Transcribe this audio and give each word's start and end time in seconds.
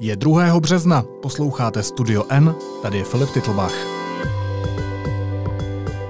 Je 0.00 0.16
2. 0.16 0.60
března, 0.60 1.04
posloucháte 1.22 1.82
Studio 1.82 2.24
N, 2.28 2.54
tady 2.82 2.98
je 2.98 3.04
Filip 3.04 3.30
Titlbach. 3.30 3.74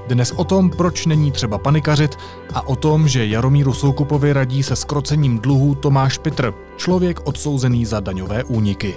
Dnes 0.09 0.33
o 0.33 0.45
tom, 0.45 0.71
proč 0.71 1.07
není 1.07 1.33
třeba 1.33 1.59
panikařit 1.59 2.17
a 2.55 2.69
o 2.69 2.77
tom, 2.77 3.09
že 3.09 3.27
Jaromíru 3.27 3.75
Soukupovi 3.75 4.33
radí 4.33 4.63
se 4.63 4.77
skrocením 4.77 5.39
dluhů 5.39 5.75
Tomáš 5.75 6.19
Pitr, 6.19 6.55
člověk 6.77 7.27
odsouzený 7.27 7.87
za 7.87 8.01
daňové 8.01 8.45
úniky. 8.45 8.97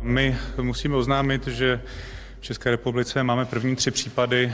My 0.00 0.36
musíme 0.62 0.96
oznámit, 0.96 1.46
že 1.46 1.80
v 2.40 2.44
České 2.44 2.70
republice 2.70 3.22
máme 3.22 3.44
první 3.44 3.76
tři 3.76 3.90
případy 3.90 4.52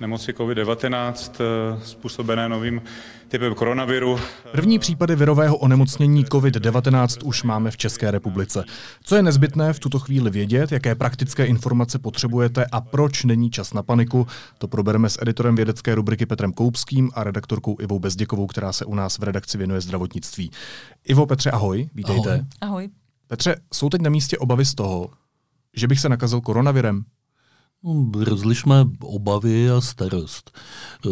nemoci 0.00 0.32
COVID-19 0.32 1.30
eh, 1.40 1.80
způsobené 1.84 2.48
novým 2.48 2.82
typem 3.28 3.54
koronaviru. 3.54 4.18
První 4.52 4.78
případy 4.78 5.16
virového 5.16 5.56
onemocnění 5.56 6.24
COVID-19 6.24 7.20
už 7.24 7.42
máme 7.42 7.70
v 7.70 7.76
České 7.76 8.10
republice. 8.10 8.64
Co 9.02 9.16
je 9.16 9.22
nezbytné 9.22 9.72
v 9.72 9.78
tuto 9.78 9.98
chvíli 9.98 10.30
vědět, 10.30 10.72
jaké 10.72 10.94
praktické 10.94 11.46
informace 11.46 11.98
potřebujete 11.98 12.66
a 12.72 12.80
proč 12.80 13.24
není 13.24 13.50
čas 13.50 13.72
na 13.72 13.82
paniku, 13.82 14.26
to 14.58 14.68
probereme 14.68 15.10
s 15.10 15.22
editorem 15.22 15.56
vědecké 15.56 15.94
rubriky 15.94 16.26
Petrem 16.26 16.52
Koupským 16.52 17.10
a 17.14 17.24
redaktorkou 17.24 17.76
Ivou 17.80 17.98
Bezděkovou, 17.98 18.46
která 18.46 18.72
se 18.72 18.84
u 18.84 18.94
nás 18.94 19.18
v 19.18 19.22
redakci 19.22 19.58
věnuje 19.58 19.80
zdravotnictví. 19.80 20.50
Ivo 21.04 21.26
Petře, 21.26 21.50
ahoj, 21.50 21.88
vítejte. 21.94 22.30
Ahoj. 22.30 22.44
ahoj. 22.60 22.88
Petře, 23.26 23.56
jsou 23.74 23.88
teď 23.88 24.00
na 24.00 24.10
místě 24.10 24.38
obavy 24.38 24.64
z 24.64 24.74
toho, 24.74 25.10
že 25.76 25.88
bych 25.88 26.00
se 26.00 26.08
nakazil 26.08 26.40
koronavirem? 26.40 27.04
No, 27.84 28.10
rozlišme 28.24 28.84
obavy 29.00 29.70
a 29.70 29.80
starost. 29.80 30.50
E, 31.06 31.08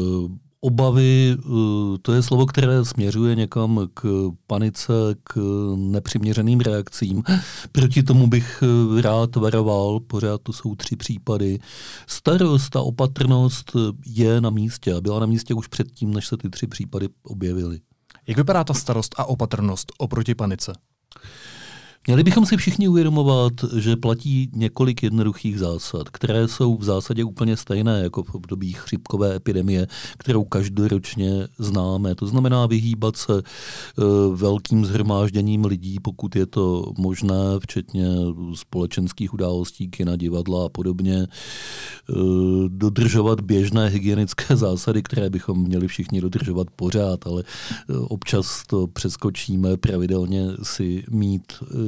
obavy, 0.61 1.37
e, 1.39 1.99
to 2.03 2.13
je 2.13 2.23
slovo, 2.23 2.47
které 2.47 2.85
směřuje 2.85 3.35
někam 3.35 3.89
k 3.95 4.31
panice, 4.47 4.93
k 5.25 5.39
nepřiměřeným 5.77 6.61
reakcím. 6.61 7.23
Proti 7.73 8.03
tomu 8.03 8.27
bych 8.27 8.63
e, 8.63 9.03
rád 9.03 9.37
varoval, 9.37 10.01
pořád 10.01 10.41
to 10.43 10.53
jsou 10.53 10.75
tři 10.75 10.97
případy. 10.97 11.59
Starost 12.07 12.77
a 12.77 12.81
opatrnost 12.81 13.73
je 14.07 14.41
na 14.41 14.51
místě 14.51 14.95
a 14.95 15.01
byla 15.01 15.21
na 15.21 15.27
místě 15.27 15.55
už 15.55 15.67
předtím, 15.67 16.15
než 16.15 16.27
se 16.27 16.37
ty 16.37 16.51
tři 16.51 16.67
případy 16.67 17.09
objevily. 17.23 17.81
Jak 18.27 18.37
vypadá 18.37 18.65
ta 18.65 18.75
starost 18.75 19.15
a 19.19 19.25
opatrnost 19.25 19.93
oproti 19.99 20.35
panice? 20.35 20.73
Měli 22.07 22.23
bychom 22.23 22.47
si 22.47 22.57
všichni 22.57 22.89
uvědomovat, 22.89 23.53
že 23.77 23.97
platí 23.97 24.51
několik 24.53 25.03
jednoduchých 25.03 25.59
zásad, 25.59 26.09
které 26.11 26.49
jsou 26.49 26.77
v 26.77 26.85
zásadě 26.85 27.25
úplně 27.25 27.57
stejné 27.57 28.01
jako 28.03 28.23
v 28.23 28.35
období 28.35 28.73
chřipkové 28.73 29.37
epidemie, 29.37 29.87
kterou 30.19 30.45
každoročně 30.45 31.49
známe. 31.59 32.15
To 32.15 32.27
znamená 32.27 32.67
vyhýbat 32.67 33.17
se 33.17 33.33
uh, 33.33 34.37
velkým 34.37 34.85
zhromážděním 34.85 35.65
lidí, 35.65 36.01
pokud 36.01 36.37
je 36.37 36.47
to 36.47 36.93
možné, 36.99 37.35
včetně 37.61 38.07
společenských 38.55 39.35
událostí, 39.35 39.89
kina, 39.89 40.17
divadla 40.17 40.67
a 40.67 40.69
podobně. 40.69 41.27
Uh, 42.09 42.69
dodržovat 42.69 43.41
běžné 43.41 43.89
hygienické 43.89 44.57
zásady, 44.57 45.03
které 45.03 45.31
bychom 45.31 45.63
měli 45.63 45.89
všichni 45.89 46.21
dodržovat 46.21 46.67
pořád, 46.77 47.27
ale 47.27 47.43
uh, 47.89 48.07
občas 48.09 48.63
to 48.67 48.87
přeskočíme, 48.87 49.77
pravidelně 49.77 50.47
si 50.63 51.05
mít 51.11 51.43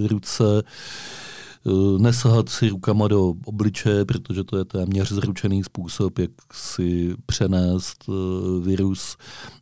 ruce, 0.06 0.62
eh, 0.62 1.70
nesahat 1.98 2.48
si 2.48 2.68
rukama 2.68 3.08
do 3.08 3.34
obličeje, 3.44 4.04
protože 4.04 4.44
to 4.44 4.58
je 4.58 4.64
téměř 4.64 5.12
zručený 5.12 5.64
způsob, 5.64 6.18
jak 6.18 6.30
si 6.52 7.14
přenést 7.26 8.04
eh, 8.08 8.12
virus 8.60 9.16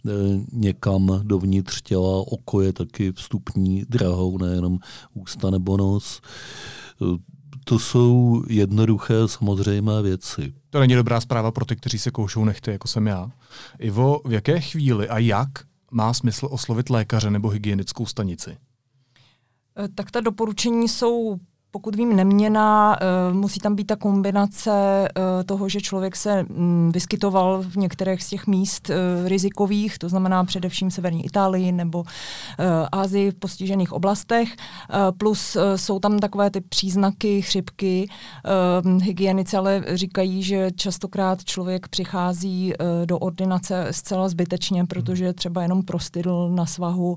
eh, 0.06 0.10
někam 0.52 1.20
dovnitř 1.22 1.82
těla. 1.82 2.18
Oko 2.18 2.60
je 2.60 2.72
taky 2.72 3.12
vstupní 3.12 3.84
drahou, 3.88 4.38
nejenom 4.38 4.78
ústa 5.14 5.50
nebo 5.50 5.76
nos. 5.76 6.20
To 7.64 7.78
jsou 7.78 8.42
jednoduché, 8.48 9.14
samozřejmé 9.26 10.02
věci. 10.02 10.54
To 10.70 10.80
není 10.80 10.94
dobrá 10.94 11.20
zpráva 11.20 11.50
pro 11.50 11.64
ty, 11.64 11.76
kteří 11.76 11.98
se 11.98 12.10
koušou 12.10 12.44
nechty, 12.44 12.70
jako 12.70 12.88
jsem 12.88 13.06
já. 13.06 13.30
Ivo, 13.78 14.20
v 14.24 14.32
jaké 14.32 14.60
chvíli 14.60 15.08
a 15.08 15.18
jak 15.18 15.48
má 15.90 16.14
smysl 16.14 16.48
oslovit 16.50 16.90
lékaře 16.90 17.30
nebo 17.30 17.48
hygienickou 17.48 18.06
stanici? 18.06 18.56
Eh, 19.78 19.88
tak 19.88 20.10
ta 20.10 20.20
doporučení 20.20 20.88
jsou 20.88 21.36
pokud 21.74 21.96
vím, 21.96 22.16
neměná. 22.16 22.96
Eh, 23.00 23.32
musí 23.32 23.60
tam 23.60 23.74
být 23.74 23.84
ta 23.84 23.96
kombinace 23.96 24.70
eh, 25.08 25.44
toho, 25.44 25.68
že 25.68 25.80
člověk 25.80 26.16
se 26.16 26.42
mm, 26.42 26.90
vyskytoval 26.94 27.62
v 27.62 27.76
některých 27.76 28.22
z 28.22 28.28
těch 28.28 28.46
míst 28.46 28.90
eh, 28.90 29.28
rizikových, 29.28 29.98
to 29.98 30.08
znamená 30.08 30.44
především 30.44 30.90
severní 30.90 31.24
Itálii 31.24 31.72
nebo 31.72 32.04
Ázii 32.92 33.30
v 33.30 33.34
postižených 33.34 33.92
oblastech, 33.92 34.56
plus 35.18 35.56
jsou 35.76 35.98
tam 35.98 36.18
takové 36.18 36.50
ty 36.50 36.60
příznaky 36.60 37.42
chřipky. 37.42 38.08
Hygienici 39.02 39.56
ale 39.56 39.84
říkají, 39.94 40.42
že 40.42 40.70
častokrát 40.76 41.44
člověk 41.44 41.88
přichází 41.88 42.72
do 43.04 43.18
ordinace 43.18 43.86
zcela 43.90 44.28
zbytečně, 44.28 44.84
protože 44.84 45.32
třeba 45.32 45.62
jenom 45.62 45.82
prostydl 45.82 46.50
na 46.54 46.66
svahu, 46.66 47.16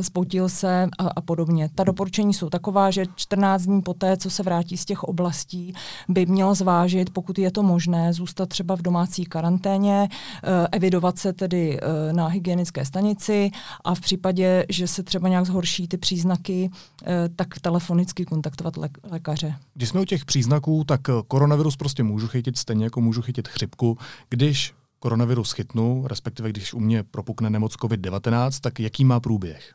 spotil 0.00 0.48
se 0.48 0.88
a, 0.98 1.08
a 1.16 1.20
podobně. 1.20 1.70
Ta 1.74 1.84
doporučení 1.84 2.34
jsou 2.34 2.50
taková, 2.50 2.90
že 2.90 3.04
14 3.14 3.62
dní 3.62 3.82
poté, 3.88 4.16
co 4.16 4.30
se 4.30 4.42
vrátí 4.42 4.76
z 4.76 4.84
těch 4.84 5.04
oblastí, 5.04 5.72
by 6.08 6.26
měl 6.26 6.54
zvážit, 6.54 7.10
pokud 7.10 7.38
je 7.38 7.50
to 7.50 7.62
možné, 7.62 8.12
zůstat 8.12 8.48
třeba 8.48 8.76
v 8.76 8.82
domácí 8.82 9.24
karanténě, 9.24 10.08
eh, 10.08 10.68
evidovat 10.72 11.18
se 11.18 11.32
tedy 11.32 11.80
eh, 11.80 12.12
na 12.12 12.26
hygienické 12.26 12.84
stanici 12.84 13.50
a 13.84 13.94
v 13.94 14.00
případě, 14.00 14.66
že 14.68 14.86
se 14.86 15.02
třeba 15.02 15.28
nějak 15.28 15.46
zhorší 15.46 15.88
ty 15.88 15.96
příznaky, 15.96 16.70
eh, 16.70 17.28
tak 17.36 17.48
telefonicky 17.60 18.24
kontaktovat 18.24 18.74
lékaře. 19.02 19.54
Když 19.74 19.88
jsme 19.88 20.00
u 20.00 20.04
těch 20.04 20.24
příznaků, 20.24 20.84
tak 20.84 21.00
koronavirus 21.28 21.76
prostě 21.76 22.02
můžu 22.02 22.28
chytit 22.28 22.58
stejně 22.58 22.84
jako 22.84 23.00
můžu 23.00 23.22
chytit 23.22 23.48
chřipku. 23.48 23.98
Když 24.28 24.74
koronavirus 24.98 25.52
chytnu, 25.52 26.04
respektive 26.06 26.48
když 26.48 26.74
u 26.74 26.80
mě 26.80 27.02
propukne 27.02 27.50
nemoc 27.50 27.74
COVID-19, 27.74 28.60
tak 28.60 28.80
jaký 28.80 29.04
má 29.04 29.20
průběh? 29.20 29.74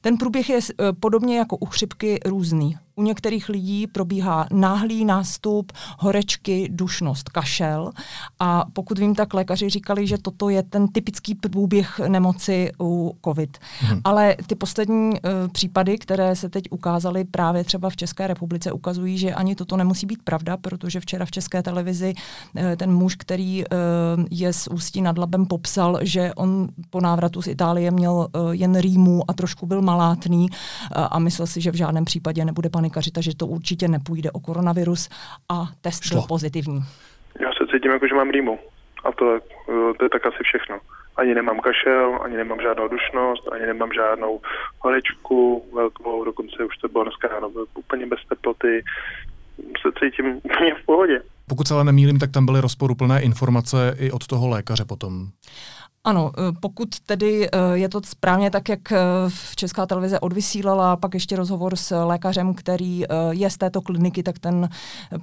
Ten 0.00 0.16
průběh 0.16 0.48
je 0.50 0.60
podobně 1.00 1.38
jako 1.38 1.56
u 1.56 1.66
chřipky 1.66 2.20
různý. 2.26 2.76
U 2.98 3.02
některých 3.02 3.48
lidí 3.48 3.86
probíhá 3.86 4.46
náhlý 4.52 5.04
nástup, 5.04 5.72
horečky, 5.98 6.68
dušnost, 6.70 7.28
kašel. 7.28 7.90
A 8.40 8.64
pokud 8.72 8.98
vím, 8.98 9.14
tak 9.14 9.34
lékaři 9.34 9.68
říkali, 9.68 10.06
že 10.06 10.18
toto 10.18 10.48
je 10.48 10.62
ten 10.62 10.88
typický 10.88 11.34
průběh 11.34 12.00
nemoci 12.08 12.70
u 12.80 13.16
COVID. 13.24 13.58
Hmm. 13.80 14.00
Ale 14.04 14.36
ty 14.46 14.54
poslední 14.54 15.10
uh, 15.10 15.48
případy, 15.52 15.98
které 15.98 16.36
se 16.36 16.48
teď 16.48 16.64
ukázaly 16.70 17.24
právě 17.24 17.64
třeba 17.64 17.90
v 17.90 17.96
České 17.96 18.26
republice, 18.26 18.72
ukazují, 18.72 19.18
že 19.18 19.34
ani 19.34 19.54
toto 19.54 19.76
nemusí 19.76 20.06
být 20.06 20.22
pravda, 20.22 20.56
protože 20.56 21.00
včera 21.00 21.24
v 21.24 21.30
České 21.30 21.62
televizi 21.62 22.14
uh, 22.14 22.62
ten 22.76 22.92
muž, 22.92 23.16
který 23.16 23.64
uh, 23.64 24.24
je 24.30 24.52
z 24.52 24.66
Ústí 24.66 25.02
nad 25.02 25.18
Labem, 25.18 25.46
popsal, 25.46 25.98
že 26.02 26.34
on 26.34 26.68
po 26.90 27.00
návratu 27.00 27.42
z 27.42 27.46
Itálie 27.46 27.90
měl 27.90 28.12
uh, 28.12 28.50
jen 28.50 28.78
rýmu 28.78 29.30
a 29.30 29.32
trošku 29.32 29.66
byl 29.66 29.82
malátný 29.82 30.50
uh, 30.50 31.06
a 31.10 31.18
myslel 31.18 31.46
si, 31.46 31.60
že 31.60 31.70
v 31.70 31.74
žádném 31.74 32.04
případě 32.04 32.44
nebude 32.44 32.70
panik 32.70 32.87
panikaři, 32.88 33.10
takže 33.10 33.36
to 33.36 33.46
určitě 33.46 33.88
nepůjde 33.88 34.30
o 34.30 34.40
koronavirus 34.40 35.08
a 35.48 35.66
test 35.80 36.04
Šlo. 36.04 36.20
byl 36.20 36.26
pozitivní. 36.28 36.80
Já 37.40 37.50
se 37.52 37.66
cítím 37.72 37.90
jako, 37.90 38.06
že 38.08 38.14
mám 38.14 38.30
rýmu 38.30 38.58
a 39.04 39.12
to, 39.12 39.38
to 39.98 40.04
je 40.04 40.08
tak 40.08 40.26
asi 40.26 40.42
všechno. 40.42 40.78
Ani 41.16 41.34
nemám 41.34 41.60
kašel, 41.60 42.18
ani 42.24 42.36
nemám 42.36 42.60
žádnou 42.60 42.88
dušnost, 42.88 43.52
ani 43.52 43.66
nemám 43.66 43.92
žádnou 43.92 44.40
horečku 44.78 45.64
velkou, 45.74 46.24
dokonce 46.24 46.64
už 46.64 46.76
to 46.76 46.88
bylo 46.88 47.04
dneska 47.04 47.28
ráno 47.28 47.48
úplně 47.78 48.06
bez 48.06 48.18
teploty. 48.28 48.84
Se 49.82 49.88
cítím 50.00 50.40
úplně 50.42 50.74
v 50.82 50.86
pohodě. 50.86 51.22
Pokud 51.48 51.68
se 51.68 51.74
ale 51.74 51.84
nemýlím, 51.84 52.18
tak 52.18 52.30
tam 52.30 52.46
byly 52.46 52.60
rozporuplné 52.60 53.22
informace 53.22 53.96
i 53.98 54.10
od 54.10 54.26
toho 54.26 54.48
lékaře 54.48 54.84
potom. 54.84 55.28
Ano, 56.08 56.32
eh, 56.38 56.52
pokud 56.60 57.00
tedy 57.00 57.48
eh, 57.48 57.58
je 57.72 57.88
to 57.88 58.00
správně 58.04 58.50
tak, 58.50 58.68
jak 58.68 58.92
eh, 58.92 58.98
v 59.28 59.56
Česká 59.56 59.86
televize 59.86 60.20
odvysílala, 60.20 60.96
pak 60.96 61.14
ještě 61.14 61.36
rozhovor 61.36 61.76
s 61.76 62.04
lékařem, 62.04 62.54
který 62.54 63.04
je 63.30 63.50
z 63.50 63.56
této 63.56 63.82
kliniky, 63.82 64.22
tak 64.22 64.38
ten 64.38 64.68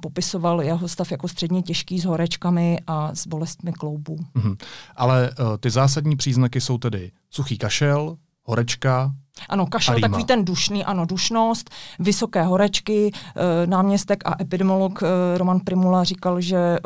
popisoval 0.00 0.62
jeho 0.62 0.88
stav 0.88 1.10
jako 1.10 1.28
středně 1.28 1.62
těžký 1.62 2.00
s 2.00 2.04
horečkami 2.04 2.78
a 2.86 3.14
s 3.14 3.26
bolestmi 3.26 3.72
kloubů. 3.72 4.16
Mm-hmm. 4.36 4.56
Ale 4.96 5.30
ty 5.60 5.70
zásadní 5.70 6.16
příznaky 6.16 6.60
jsou 6.60 6.78
tedy 6.78 7.12
suchý 7.30 7.58
kašel, 7.58 8.16
horečka, 8.42 9.14
ano, 9.48 9.66
kašel 9.66 10.00
takový 10.00 10.24
ten 10.24 10.44
dušný, 10.44 10.84
ano, 10.84 11.06
dušnost, 11.06 11.70
vysoké 11.98 12.42
horečky. 12.42 13.12
E, 13.36 13.66
náměstek 13.66 14.22
a 14.26 14.36
epidemiolog 14.40 15.02
e, 15.02 15.06
Roman 15.38 15.60
Primula 15.60 16.04
říkal, 16.04 16.40
že 16.40 16.56
e, 16.56 16.78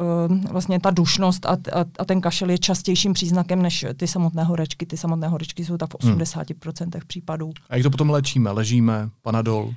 vlastně 0.52 0.81
ta 0.81 0.91
dušnost 0.91 1.47
a, 1.47 1.50
a, 1.50 1.85
a 1.99 2.05
ten 2.05 2.20
kašel 2.20 2.50
je 2.50 2.58
častějším 2.58 3.12
příznakem 3.12 3.62
než 3.62 3.87
ty 3.97 4.06
samotné 4.06 4.44
horečky. 4.44 4.87
Ty 4.87 4.97
samotné 4.97 5.29
horečky 5.29 5.64
jsou 5.64 5.76
tak 5.76 5.91
v 5.91 5.94
80% 5.94 6.82
hmm. 6.82 7.02
případů. 7.06 7.52
A 7.70 7.76
jak 7.76 7.82
to 7.82 7.91
potom 7.91 8.11
léčíme? 8.11 8.50
Ležíme, 8.50 9.11
panadol? 9.23 9.75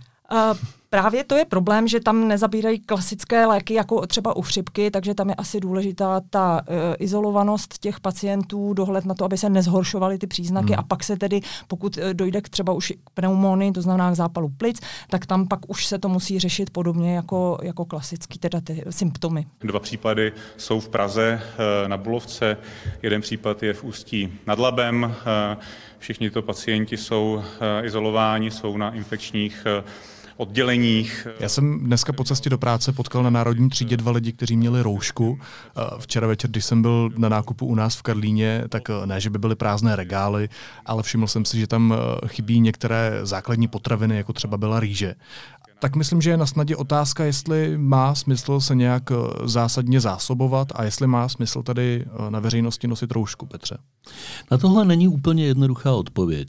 Právě 0.90 1.24
to 1.24 1.36
je 1.36 1.46
problém, 1.46 1.88
že 1.88 2.00
tam 2.00 2.28
nezabírají 2.28 2.80
klasické 2.80 3.46
léky 3.46 3.74
jako 3.74 4.08
třeba 4.08 4.36
u 4.36 4.42
chřipky, 4.42 4.92
takže 4.92 5.14
tam 5.14 5.30
je 5.30 5.36
asi 5.36 5.60
důležitá 5.60 6.22
ta 6.30 6.62
uh, 6.62 6.76
izolovanost 7.00 7.78
těch 7.78 8.00
pacientů, 8.00 8.74
dohled 8.74 9.06
na 9.06 9.14
to, 9.14 9.26
aby 9.26 9.38
se 9.38 9.50
nezhoršovaly 9.50 10.18
ty 10.18 10.28
příznaky 10.28 10.74
hmm. 10.74 10.80
a 10.80 10.84
pak 10.84 11.04
se 11.04 11.18
tedy, 11.18 11.42
pokud 11.68 11.98
uh, 11.98 12.04
dojde 12.14 12.42
k 12.42 12.50
třeba 12.50 12.74
už 12.74 12.94
k 13.04 13.10
pneumonii, 13.14 13.72
to 13.72 13.82
znamená 13.82 14.12
k 14.12 14.16
zápalu 14.16 14.50
plic, 14.58 14.80
tak 15.10 15.26
tam 15.26 15.48
pak 15.48 15.60
už 15.68 15.86
se 15.86 16.00
to 16.00 16.10
musí 16.10 16.40
řešit 16.40 16.70
podobně 16.70 17.16
jako, 17.16 17.58
jako 17.62 17.86
klasický 17.86 18.40
teda 18.40 18.62
ty 18.62 18.84
symptomy. 18.90 19.46
Dva 19.62 19.80
případy 19.80 20.32
jsou 20.58 20.80
v 20.80 20.90
Praze 20.90 21.42
uh, 21.44 21.90
na 21.90 21.98
Bulovce, 21.98 22.58
jeden 23.02 23.22
případ 23.22 23.64
je 23.64 23.74
v 23.74 23.84
Ústí 23.84 24.34
nad 24.48 24.60
Labem, 24.60 25.16
všichni 26.00 26.30
to 26.30 26.42
pacienti 26.42 26.98
jsou 26.98 27.44
izolováni, 27.84 28.52
jsou 28.52 28.78
na 28.78 28.92
infekčních 28.92 29.66
odděleních. 30.38 31.28
Já 31.40 31.50
jsem 31.50 31.80
dneska 31.80 32.14
po 32.14 32.24
cestě 32.24 32.50
do 32.50 32.58
práce 32.58 32.92
potkal 32.92 33.24
na 33.24 33.30
Národní 33.30 33.70
třídě 33.70 33.98
dva 33.98 34.12
lidi, 34.12 34.34
kteří 34.34 34.58
měli 34.58 34.82
roušku. 34.82 35.40
Včera 36.00 36.28
večer, 36.28 36.50
když 36.50 36.66
jsem 36.66 36.82
byl 36.82 37.10
na 37.18 37.30
nákupu 37.30 37.66
u 37.66 37.76
nás 37.76 37.96
v 37.96 38.02
Karlíně, 38.02 38.64
tak 38.70 38.90
eh, 38.90 39.06
ne, 39.06 39.22
že 39.22 39.30
by 39.30 39.40
byly 39.40 39.56
prázdné 39.56 39.96
regály, 39.96 40.50
ale 40.86 41.04
všiml 41.04 41.28
jsem 41.28 41.46
si, 41.46 41.60
že 41.60 41.68
tam 41.68 41.94
eh, 41.94 42.28
chybí 42.28 42.60
některé 42.60 43.20
základní 43.24 43.68
potraviny, 43.68 44.18
jako 44.18 44.34
třeba 44.34 44.58
byla 44.58 44.80
rýže 44.80 45.16
tak 45.84 45.96
myslím, 45.96 46.22
že 46.22 46.30
je 46.30 46.38
na 46.38 46.46
snadě 46.46 46.76
otázka, 46.76 47.24
jestli 47.24 47.78
má 47.78 48.16
smysl 48.16 48.60
se 48.60 48.76
nějak 48.76 49.12
eh, 49.12 49.16
zásadně 49.48 50.00
zásobovat 50.00 50.68
a 50.76 50.84
jestli 50.84 51.08
má 51.08 51.30
smysl 51.30 51.64
tady 51.64 52.06
eh, 52.06 52.32
na 52.32 52.40
veřejnosti 52.40 52.88
nosit 52.88 53.12
roušku, 53.12 53.46
Petře. 53.46 53.78
Na 54.52 54.58
tohle 54.58 54.86
není 54.86 55.08
úplně 55.08 55.46
jednoduchá 55.46 55.92
odpověď. 55.92 56.48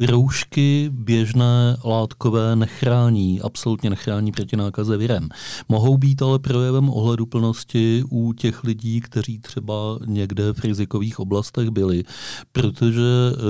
E, 0.00 0.06
roušky 0.06 0.90
běžné 0.92 1.76
látkové 1.84 2.56
nechrání, 2.56 3.40
absolutně 3.40 3.90
nechrání 3.90 4.32
proti 4.32 4.56
nákaze 4.56 4.96
virem. 4.96 5.28
Mohou 5.68 5.98
být 5.98 6.22
ale 6.22 6.38
projevem 6.38 6.90
ohleduplnosti 6.90 8.04
u 8.10 8.32
těch 8.32 8.64
lidí, 8.64 9.00
kteří 9.00 9.38
třeba 9.38 9.98
někde 10.06 10.52
v 10.52 10.58
rizikových 10.64 11.20
oblastech 11.20 11.70
byli, 11.70 12.04
protože 12.52 13.02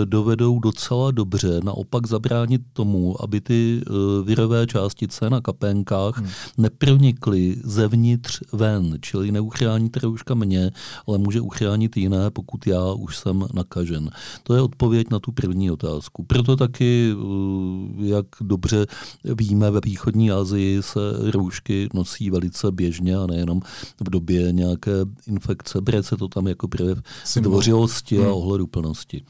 dovedou 0.04 0.58
docela 0.58 1.10
dobře 1.10 1.60
naopak 1.64 2.06
zabránit 2.06 2.62
tomu, 2.72 3.22
aby 3.22 3.40
ty 3.40 3.80
virové 4.24 4.56
kovové 4.56 4.67
částice 4.67 5.31
na 5.31 5.41
kapénkách 5.41 6.19
hmm. 6.19 6.29
nepronikly 6.58 7.56
zevnitř 7.64 8.43
ven, 8.53 8.99
čili 9.00 9.32
neuchrání 9.32 9.91
rouška 10.03 10.35
mě, 10.35 10.70
ale 11.06 11.19
může 11.19 11.41
uchránit 11.41 11.97
jiné, 11.97 12.31
pokud 12.31 12.67
já 12.67 12.93
už 12.93 13.17
jsem 13.17 13.44
nakažen. 13.55 14.11
To 14.43 14.55
je 14.55 14.61
odpověď 14.61 15.11
na 15.11 15.19
tu 15.19 15.32
první 15.32 15.70
otázku. 15.70 16.25
Proto 16.25 16.56
taky, 16.56 17.12
eh, 17.12 18.06
jak 18.06 18.26
dobře 18.41 18.87
víme, 19.25 19.70
ve 19.70 19.81
východní 19.85 20.31
Asii 20.31 20.82
se 20.82 21.00
roušky 21.31 21.88
nosí 21.94 22.31
velice 22.31 22.73
běžně 22.73 23.17
a 23.17 23.26
nejenom 23.26 23.61
v 24.00 24.11
době 24.11 24.52
nějaké 24.52 24.93
infekce. 25.26 25.81
Bere 25.81 26.02
se 26.02 26.17
to 26.17 26.29
tam 26.29 26.47
jako 26.47 26.69
projev 26.69 26.99
zdvořilosti 27.26 28.17
hmm. 28.17 28.26
a 28.26 28.32
ohleduplnosti. 28.32 29.23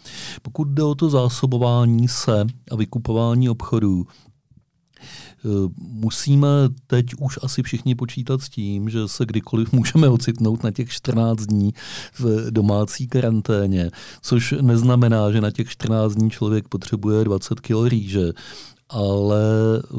Pokud 0.43 0.69
jde 0.69 0.83
o 0.83 0.95
to 0.95 1.11
zásobování 1.11 2.09
se 2.09 2.47
a 2.71 2.77
vykupování 2.77 3.49
obchodů, 3.49 4.07
musíme 5.79 6.49
teď 6.87 7.07
už 7.19 7.39
asi 7.43 7.63
všichni 7.63 7.95
počítat 7.95 8.43
s 8.43 8.49
tím, 8.49 8.89
že 8.89 9.09
se 9.09 9.27
kdykoliv 9.27 9.73
můžeme 9.73 10.09
ocitnout 10.09 10.63
na 10.63 10.71
těch 10.71 10.91
14 10.91 11.41
dní 11.41 11.75
v 12.19 12.51
domácí 12.51 13.09
karanténě, 13.09 13.91
což 14.23 14.55
neznamená, 14.61 15.33
že 15.33 15.41
na 15.41 15.51
těch 15.51 15.69
14 15.69 16.15
dní 16.15 16.31
člověk 16.31 16.69
potřebuje 16.69 17.25
20 17.25 17.61
kg 17.61 17.71
rýže, 17.89 18.33
ale 18.89 19.43
eh, 19.83 19.97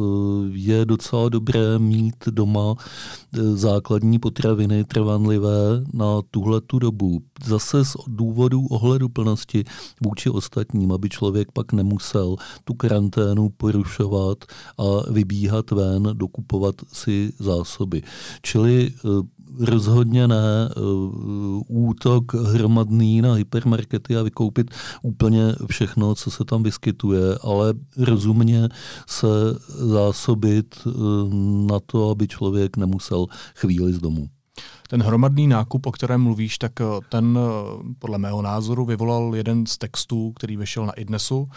je 0.51 0.85
docela 0.85 1.29
dobré 1.29 1.79
mít 1.79 2.15
doma 2.29 2.75
eh, 2.77 3.41
základní 3.41 4.19
potraviny 4.19 4.83
trvanlivé 4.83 5.83
na 5.93 6.21
tuhle 6.31 6.61
tu 6.61 6.79
dobu. 6.79 7.21
Zase 7.45 7.85
z 7.85 7.95
důvodu 8.07 8.65
ohledu 8.65 9.09
plnosti 9.09 9.63
vůči 10.01 10.29
ostatním, 10.29 10.91
aby 10.91 11.09
člověk 11.09 11.51
pak 11.51 11.73
nemusel 11.73 12.35
tu 12.63 12.73
karanténu 12.73 13.49
porušovat 13.49 14.37
a 14.77 15.11
vybíhat 15.11 15.71
ven, 15.71 16.09
dokupovat 16.13 16.75
si 16.93 17.33
zásoby. 17.39 18.03
Čili 18.41 18.91
eh, 18.91 19.36
rozhodně 19.59 20.27
ne 20.27 20.69
útok 21.67 22.33
hromadný 22.33 23.21
na 23.21 23.33
hypermarkety 23.33 24.17
a 24.17 24.23
vykoupit 24.23 24.71
úplně 25.01 25.55
všechno, 25.69 26.15
co 26.15 26.31
se 26.31 26.45
tam 26.45 26.63
vyskytuje, 26.63 27.37
ale 27.41 27.73
rozumně 27.97 28.69
se 29.07 29.27
zásobit 29.67 30.75
eh, 30.85 30.89
na 31.67 31.79
to, 31.85 32.09
aby 32.09 32.27
člověk 32.27 32.77
nemusel 32.77 33.25
chvíli 33.55 33.93
z 33.93 33.99
domu. 33.99 34.29
Ten 34.87 35.03
hromadný 35.03 35.47
nákup, 35.47 35.85
o 35.85 35.91
kterém 35.91 36.21
mluvíš, 36.21 36.57
tak 36.57 36.81
eh, 36.81 36.85
ten 37.09 37.39
eh, 37.39 37.93
podle 37.99 38.17
mého 38.17 38.41
názoru 38.41 38.85
vyvolal 38.85 39.35
jeden 39.35 39.65
z 39.65 39.77
textů, 39.77 40.31
který 40.31 40.57
vyšel 40.57 40.85
na 40.85 40.93
idnesu. 40.93 41.49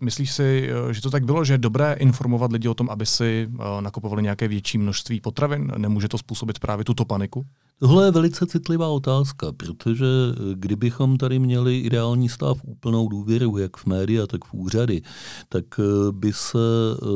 Myslíš 0.00 0.32
si, 0.32 0.68
že 0.90 1.02
to 1.02 1.10
tak 1.10 1.24
bylo, 1.24 1.44
že 1.44 1.54
je 1.54 1.58
dobré 1.58 1.92
informovat 1.92 2.52
lidi 2.52 2.68
o 2.68 2.74
tom, 2.74 2.90
aby 2.90 3.06
si 3.06 3.48
nakupovali 3.80 4.22
nějaké 4.22 4.48
větší 4.48 4.78
množství 4.78 5.20
potravin? 5.20 5.72
Nemůže 5.76 6.08
to 6.08 6.18
způsobit 6.18 6.58
právě 6.58 6.84
tuto 6.84 7.04
paniku? 7.04 7.46
Tohle 7.80 8.04
je 8.04 8.10
velice 8.10 8.46
citlivá 8.46 8.88
otázka, 8.88 9.52
protože 9.52 10.06
eh, 10.06 10.54
kdybychom 10.54 11.16
tady 11.16 11.38
měli 11.38 11.78
ideální 11.78 12.28
stav 12.28 12.58
úplnou 12.64 13.08
důvěru, 13.08 13.58
jak 13.58 13.76
v 13.76 13.86
média, 13.86 14.26
tak 14.26 14.44
v 14.44 14.54
úřady, 14.54 15.02
tak 15.48 15.64
eh, 15.78 15.82
by 16.12 16.32
se 16.32 16.58
eh, 16.58 17.06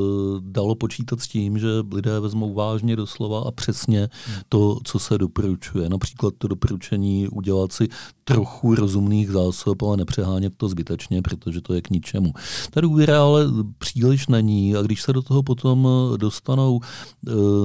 dalo 0.41 0.75
počítat 0.75 1.21
s 1.21 1.29
tím, 1.29 1.59
že 1.59 1.69
lidé 1.93 2.21
vezmou 2.21 2.55
vážně 2.55 2.97
doslova 2.97 3.43
a 3.47 3.51
přesně 3.51 4.09
to, 4.49 4.79
co 4.85 4.99
se 4.99 5.19
doporučuje. 5.19 5.89
Například 5.89 6.35
to 6.39 6.49
doporučení 6.49 7.29
udělat 7.29 7.73
si 7.73 7.89
trochu 8.25 8.75
rozumných 8.75 9.31
zásob, 9.31 9.83
ale 9.83 9.97
nepřehánět 9.97 10.53
to 10.57 10.69
zbytečně, 10.69 11.23
protože 11.23 11.61
to 11.61 11.75
je 11.75 11.83
k 11.83 11.91
ničemu. 11.91 12.33
Ta 12.71 12.81
důvěra 12.81 13.23
ale 13.23 13.47
příliš 13.79 14.27
není 14.29 14.77
a 14.77 14.83
když 14.83 15.03
se 15.03 15.13
do 15.13 15.23
toho 15.23 15.43
potom 15.43 15.89
dostanou 16.17 16.81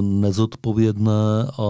nezodpovědné 0.01 1.47
a 1.57 1.67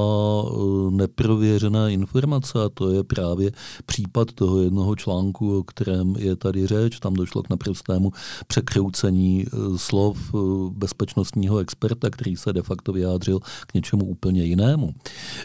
ne 0.89 1.07
neprověřená 1.17 1.89
informace 1.89 2.63
a 2.63 2.69
to 2.69 2.91
je 2.91 3.03
právě 3.03 3.51
případ 3.85 4.31
toho 4.31 4.61
jednoho 4.61 4.95
článku, 4.95 5.59
o 5.59 5.63
kterém 5.63 6.15
je 6.17 6.35
tady 6.35 6.67
řeč. 6.67 6.99
Tam 6.99 7.13
došlo 7.13 7.43
k 7.43 7.49
naprostému 7.49 8.11
překroucení 8.47 9.45
eh, 9.45 9.77
slov 9.77 10.17
eh, 10.35 10.37
bezpečnostního 10.71 11.57
experta, 11.57 12.09
který 12.09 12.35
se 12.35 12.53
de 12.53 12.61
facto 12.61 12.93
vyjádřil 12.93 13.39
k 13.67 13.73
něčemu 13.73 14.05
úplně 14.05 14.43
jinému. 14.43 14.93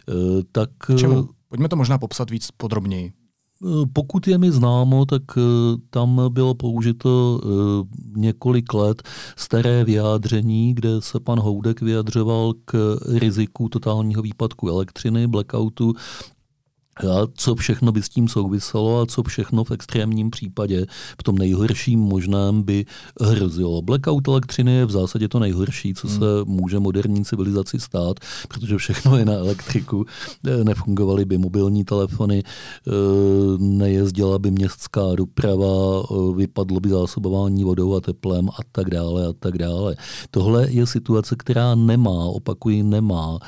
Eh, 0.09 0.13
tak, 0.53 0.71
Čemu? 0.97 1.29
Pojďme 1.49 1.69
to 1.69 1.77
možná 1.77 1.99
popsat 1.99 2.31
víc 2.31 2.51
podrobněji. 2.51 3.13
Pokud 3.93 4.29
je 4.29 4.39
mi 4.39 4.53
známo, 4.53 5.07
tak 5.07 5.23
tam 5.91 6.21
bylo 6.29 6.55
použito 6.55 7.41
několik 8.17 8.75
let 8.75 9.03
staré 9.37 9.85
vyjádření, 9.85 10.75
kde 10.75 10.89
se 11.01 11.21
pan 11.21 11.41
Houdek 11.41 11.81
vyjadřoval 11.81 12.53
k 12.65 12.97
riziku 13.19 13.69
totálního 13.69 14.23
výpadku 14.23 14.69
elektřiny, 14.69 15.27
blackoutu 15.27 15.95
a 16.97 17.27
co 17.35 17.55
všechno 17.55 17.93
by 17.93 18.03
s 18.03 18.09
tím 18.09 18.29
souviselo 18.29 19.01
a 19.01 19.07
co 19.07 19.23
všechno 19.23 19.65
v 19.65 19.71
extrémním 19.71 20.31
případě, 20.31 20.87
v 21.21 21.23
tom 21.23 21.39
nejhorším 21.39 22.01
možném 22.01 22.63
by 22.63 22.85
hrozilo. 23.21 23.83
Blackout 23.83 24.29
elektřiny 24.29 24.73
je 24.73 24.87
v 24.87 24.91
zásadě 24.91 25.29
to 25.29 25.39
nejhorší, 25.39 25.95
co 25.95 26.09
se 26.09 26.19
hmm. 26.19 26.55
může 26.55 26.79
moderní 26.79 27.25
civilizaci 27.25 27.81
stát, 27.81 28.17
protože 28.49 28.77
všechno 28.77 29.17
je 29.17 29.25
na 29.25 29.33
elektriku. 29.33 30.05
Eh, 30.47 30.65
nefungovaly 30.65 31.25
by 31.25 31.39
mobilní 31.39 31.85
telefony, 31.85 32.43
eh, 32.43 32.91
nejezdila 33.59 34.39
by 34.39 34.51
městská 34.51 35.15
doprava, 35.15 36.03
eh, 36.03 36.35
vypadlo 36.37 36.81
by 36.81 36.89
zásobování 36.89 37.65
vodou 37.65 37.95
a 37.95 38.01
teplem 38.01 38.49
a 38.49 38.59
tak 38.73 38.91
dále 38.91 39.27
a 39.27 39.33
tak 39.33 39.59
dále. 39.59 39.97
Tohle 40.31 40.71
je 40.71 40.87
situace, 40.87 41.37
která 41.39 41.75
nemá, 41.75 42.25
opakuji, 42.25 42.83
nemá 42.83 43.39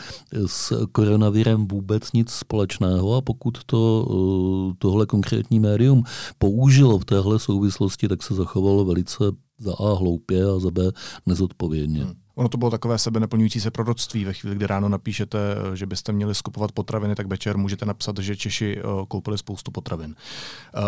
s 0.46 0.86
koronavirem 0.92 1.68
vůbec 1.68 2.12
nic 2.12 2.30
společného 2.30 3.14
a 3.14 3.20
pokud 3.34 3.64
to, 3.64 4.06
eh, 4.06 4.74
tohle 4.78 5.06
konkrétní 5.06 5.60
médium 5.60 6.04
použilo 6.38 6.98
v 6.98 7.04
téhle 7.04 7.38
souvislosti, 7.38 8.08
tak 8.08 8.22
se 8.22 8.34
zachovalo 8.34 8.84
velice 8.84 9.24
za 9.58 9.72
A 9.72 9.94
hloupě 9.94 10.44
a 10.44 10.58
za 10.58 10.70
B 10.70 10.82
nezodpovědně. 11.26 12.04
Hmm. 12.04 12.14
Ono 12.34 12.48
to 12.48 12.58
bylo 12.58 12.70
takové 12.70 12.98
sebe 12.98 13.20
neplňující 13.20 13.60
se 13.60 13.70
proroctví. 13.70 14.24
Ve 14.24 14.32
chvíli, 14.32 14.56
kdy 14.56 14.66
ráno 14.66 14.88
napíšete, 14.88 15.38
eh, 15.38 15.76
že 15.76 15.86
byste 15.86 16.12
měli 16.12 16.34
skupovat 16.34 16.72
potraviny, 16.72 17.14
tak 17.14 17.26
večer 17.26 17.58
můžete 17.58 17.86
napsat, 17.86 18.18
že 18.18 18.36
Češi 18.36 18.78
eh, 18.78 18.82
koupili 19.08 19.38
spoustu 19.38 19.70
potravin. 19.70 20.14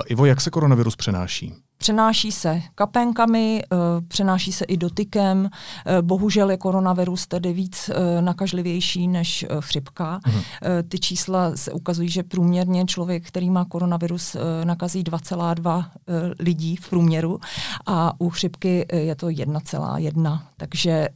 Ivo, 0.07 0.27
jak 0.27 0.41
se 0.41 0.51
koronavirus 0.51 0.97
přenáší? 0.97 1.55
Přenáší 1.79 2.33
se 2.33 2.63
kapenkami, 2.75 3.63
přenáší 4.09 4.53
se 4.53 4.65
i 4.65 4.77
dotykem. 4.77 5.51
Bohužel 6.01 6.51
je 6.51 6.57
koronavirus 6.57 7.27
tedy 7.27 7.53
víc 7.53 7.91
nakažlivější 8.21 9.09
než 9.09 9.47
chřipka. 9.61 10.21
Uh-huh. 10.27 10.43
Ty 10.89 10.99
čísla 10.99 11.57
se 11.57 11.73
ukazují, 11.73 12.09
že 12.09 12.23
průměrně 12.23 12.85
člověk, 12.85 13.27
který 13.27 13.51
má 13.51 13.65
koronavirus, 13.65 14.37
nakazí 14.65 15.05
2,2 15.05 15.85
lidí 16.39 16.77
v 16.77 16.91
průměru 16.91 17.41
a 17.87 18.21
u 18.21 18.31
chřipky 18.31 18.87
je 18.93 19.15
to 19.15 19.27
1,1. 19.27 20.41
Takže 20.57 21.09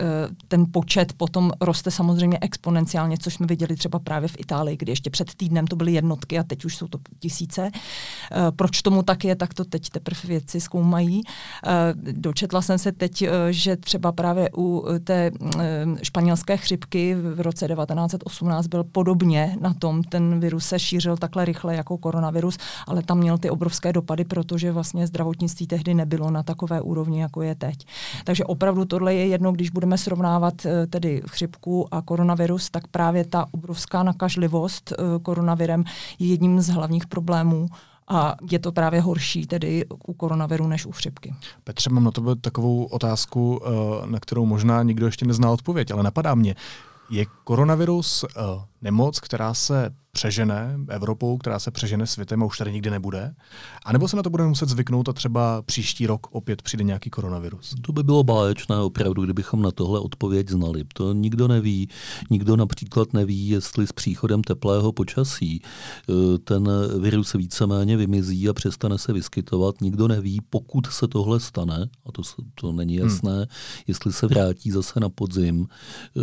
ten 0.49 0.67
počet 0.73 1.13
potom 1.13 1.53
roste 1.61 1.91
samozřejmě 1.91 2.39
exponenciálně, 2.41 3.19
což 3.19 3.35
jsme 3.35 3.47
viděli 3.47 3.77
třeba 3.77 3.99
právě 3.99 4.29
v 4.29 4.37
Itálii, 4.39 4.77
kdy 4.77 4.93
ještě 4.93 5.11
před 5.11 5.35
týdnem 5.35 5.67
to 5.67 5.77
byly 5.77 5.93
jednotky 5.93 6.39
a 6.39 6.43
teď 6.43 6.65
už 6.65 6.77
jsou 6.77 6.89
to 6.89 6.99
tisíce. 7.19 7.71
Eh, 7.73 8.53
proč 8.57 8.83
tomu 8.83 9.03
tak 9.03 9.25
je, 9.25 9.37
tak 9.37 9.55
to 9.55 9.65
teď 9.65 9.91
teprve 9.91 10.21
věci 10.51 10.65
zkoumají. 10.65 11.23
Eh, 11.67 11.95
dočetla 12.13 12.63
jsem 12.63 12.79
se 12.79 12.93
teď, 12.93 13.23
eh, 13.23 13.29
že 13.51 13.77
třeba 13.77 14.13
právě 14.13 14.51
u 14.57 14.85
té 15.05 15.31
španělské 16.03 16.57
chřipky 16.57 17.15
v 17.15 17.41
roce 17.41 17.69
1918 17.69 18.67
byl 18.67 18.85
podobně 18.85 19.57
na 19.61 19.75
tom, 19.75 20.03
ten 20.03 20.41
virus 20.41 20.67
se 20.67 20.79
šířil 20.79 21.17
takhle 21.17 21.45
rychle 21.45 21.77
jako 21.77 21.99
koronavirus, 21.99 22.59
ale 22.87 23.03
tam 23.03 23.19
měl 23.19 23.39
ty 23.39 23.51
obrovské 23.51 23.93
dopady, 23.93 24.25
protože 24.25 24.73
vlastně 24.73 25.07
zdravotnictví 25.07 25.67
tehdy 25.67 25.95
nebylo 25.95 26.31
na 26.31 26.43
takové 26.43 26.81
úrovni, 26.81 27.21
jako 27.21 27.43
je 27.43 27.55
teď. 27.55 27.87
Takže 28.25 28.45
opravdu 28.45 28.85
tohle 28.85 29.15
je 29.15 29.27
jedno, 29.27 29.53
když 29.53 29.71
budeme 29.71 29.99
srovnávat 29.99 30.67
tedy 30.91 31.23
chřipku 31.27 31.95
a 31.95 32.03
koronavirus, 32.03 32.71
tak 32.71 32.87
právě 32.89 33.25
ta 33.25 33.47
obrovská 33.53 34.03
nakažlivost 34.03 34.93
koronavirem 35.23 35.85
je 36.19 36.27
jedním 36.27 36.61
z 36.61 36.69
hlavních 36.69 37.07
problémů 37.07 37.69
a 38.11 38.37
je 38.51 38.59
to 38.59 38.73
právě 38.73 39.01
horší 39.01 39.47
tedy 39.47 39.85
u 40.07 40.13
koronaviru 40.13 40.67
než 40.67 40.87
u 40.87 40.93
chřipky. 40.93 41.35
Petře, 41.65 41.91
mám 41.91 42.05
na 42.05 42.11
tebe 42.11 42.37
takovou 42.37 42.85
otázku, 42.85 43.61
eh, 43.65 44.07
na 44.07 44.21
kterou 44.21 44.47
možná 44.47 44.83
nikdo 44.83 45.07
ještě 45.07 45.27
nezná 45.27 45.51
odpověď, 45.51 45.91
ale 45.91 46.03
napadá 46.03 46.35
mě. 46.35 46.55
Je 47.11 47.27
koronavirus 47.45 48.23
uh, 48.25 48.31
nemoc, 48.83 49.21
která 49.21 49.55
se 49.55 49.91
přežene 50.13 50.79
Evropou, 50.89 51.39
která 51.39 51.59
se 51.59 51.71
přežene 51.71 52.07
světem 52.07 52.43
a 52.43 52.47
už 52.47 52.59
tady 52.59 52.73
nikdy 52.73 52.91
nebude? 52.91 53.35
A 53.85 53.93
nebo 53.93 54.09
se 54.09 54.17
na 54.17 54.23
to 54.23 54.31
budeme 54.31 54.49
muset 54.49 54.69
zvyknout 54.69 55.09
a 55.09 55.13
třeba 55.13 55.63
příští 55.63 56.07
rok 56.07 56.27
opět 56.31 56.63
přijde 56.63 56.85
nějaký 56.85 57.11
koronavirus? 57.11 57.75
To 57.83 57.93
by 57.93 58.03
bylo 58.03 58.25
báječné 58.25 58.77
opravdu, 58.77 59.25
kdybychom 59.25 59.63
na 59.63 59.71
tohle 59.71 60.01
odpověď 60.01 60.49
znali. 60.49 60.85
To 60.95 61.13
nikdo 61.13 61.49
neví. 61.49 61.89
Nikdo 62.31 62.57
například 62.57 63.13
neví, 63.13 63.49
jestli 63.49 63.87
s 63.87 63.93
příchodem 63.93 64.43
teplého 64.43 64.93
počasí 64.93 65.63
eh, 65.63 66.39
ten 66.39 66.69
virus 67.01 67.33
víceméně 67.33 67.97
vymizí 67.97 68.49
a 68.49 68.53
přestane 68.53 68.99
se 68.99 69.13
vyskytovat. 69.13 69.81
Nikdo 69.81 70.09
neví, 70.09 70.41
pokud 70.51 70.87
se 70.87 71.09
tohle 71.09 71.41
stane, 71.41 71.89
a 72.07 72.13
to, 72.13 72.23
to 72.55 72.73
není 72.73 72.99
hmm. 72.99 73.09
jasné, 73.09 73.37
hmm. 73.37 73.47
jestli 73.87 74.13
se 74.13 74.27
vrátí 74.27 74.71
zase 74.71 75.01
na 75.01 75.09
podzim 75.09 75.67
eh, 76.17 76.21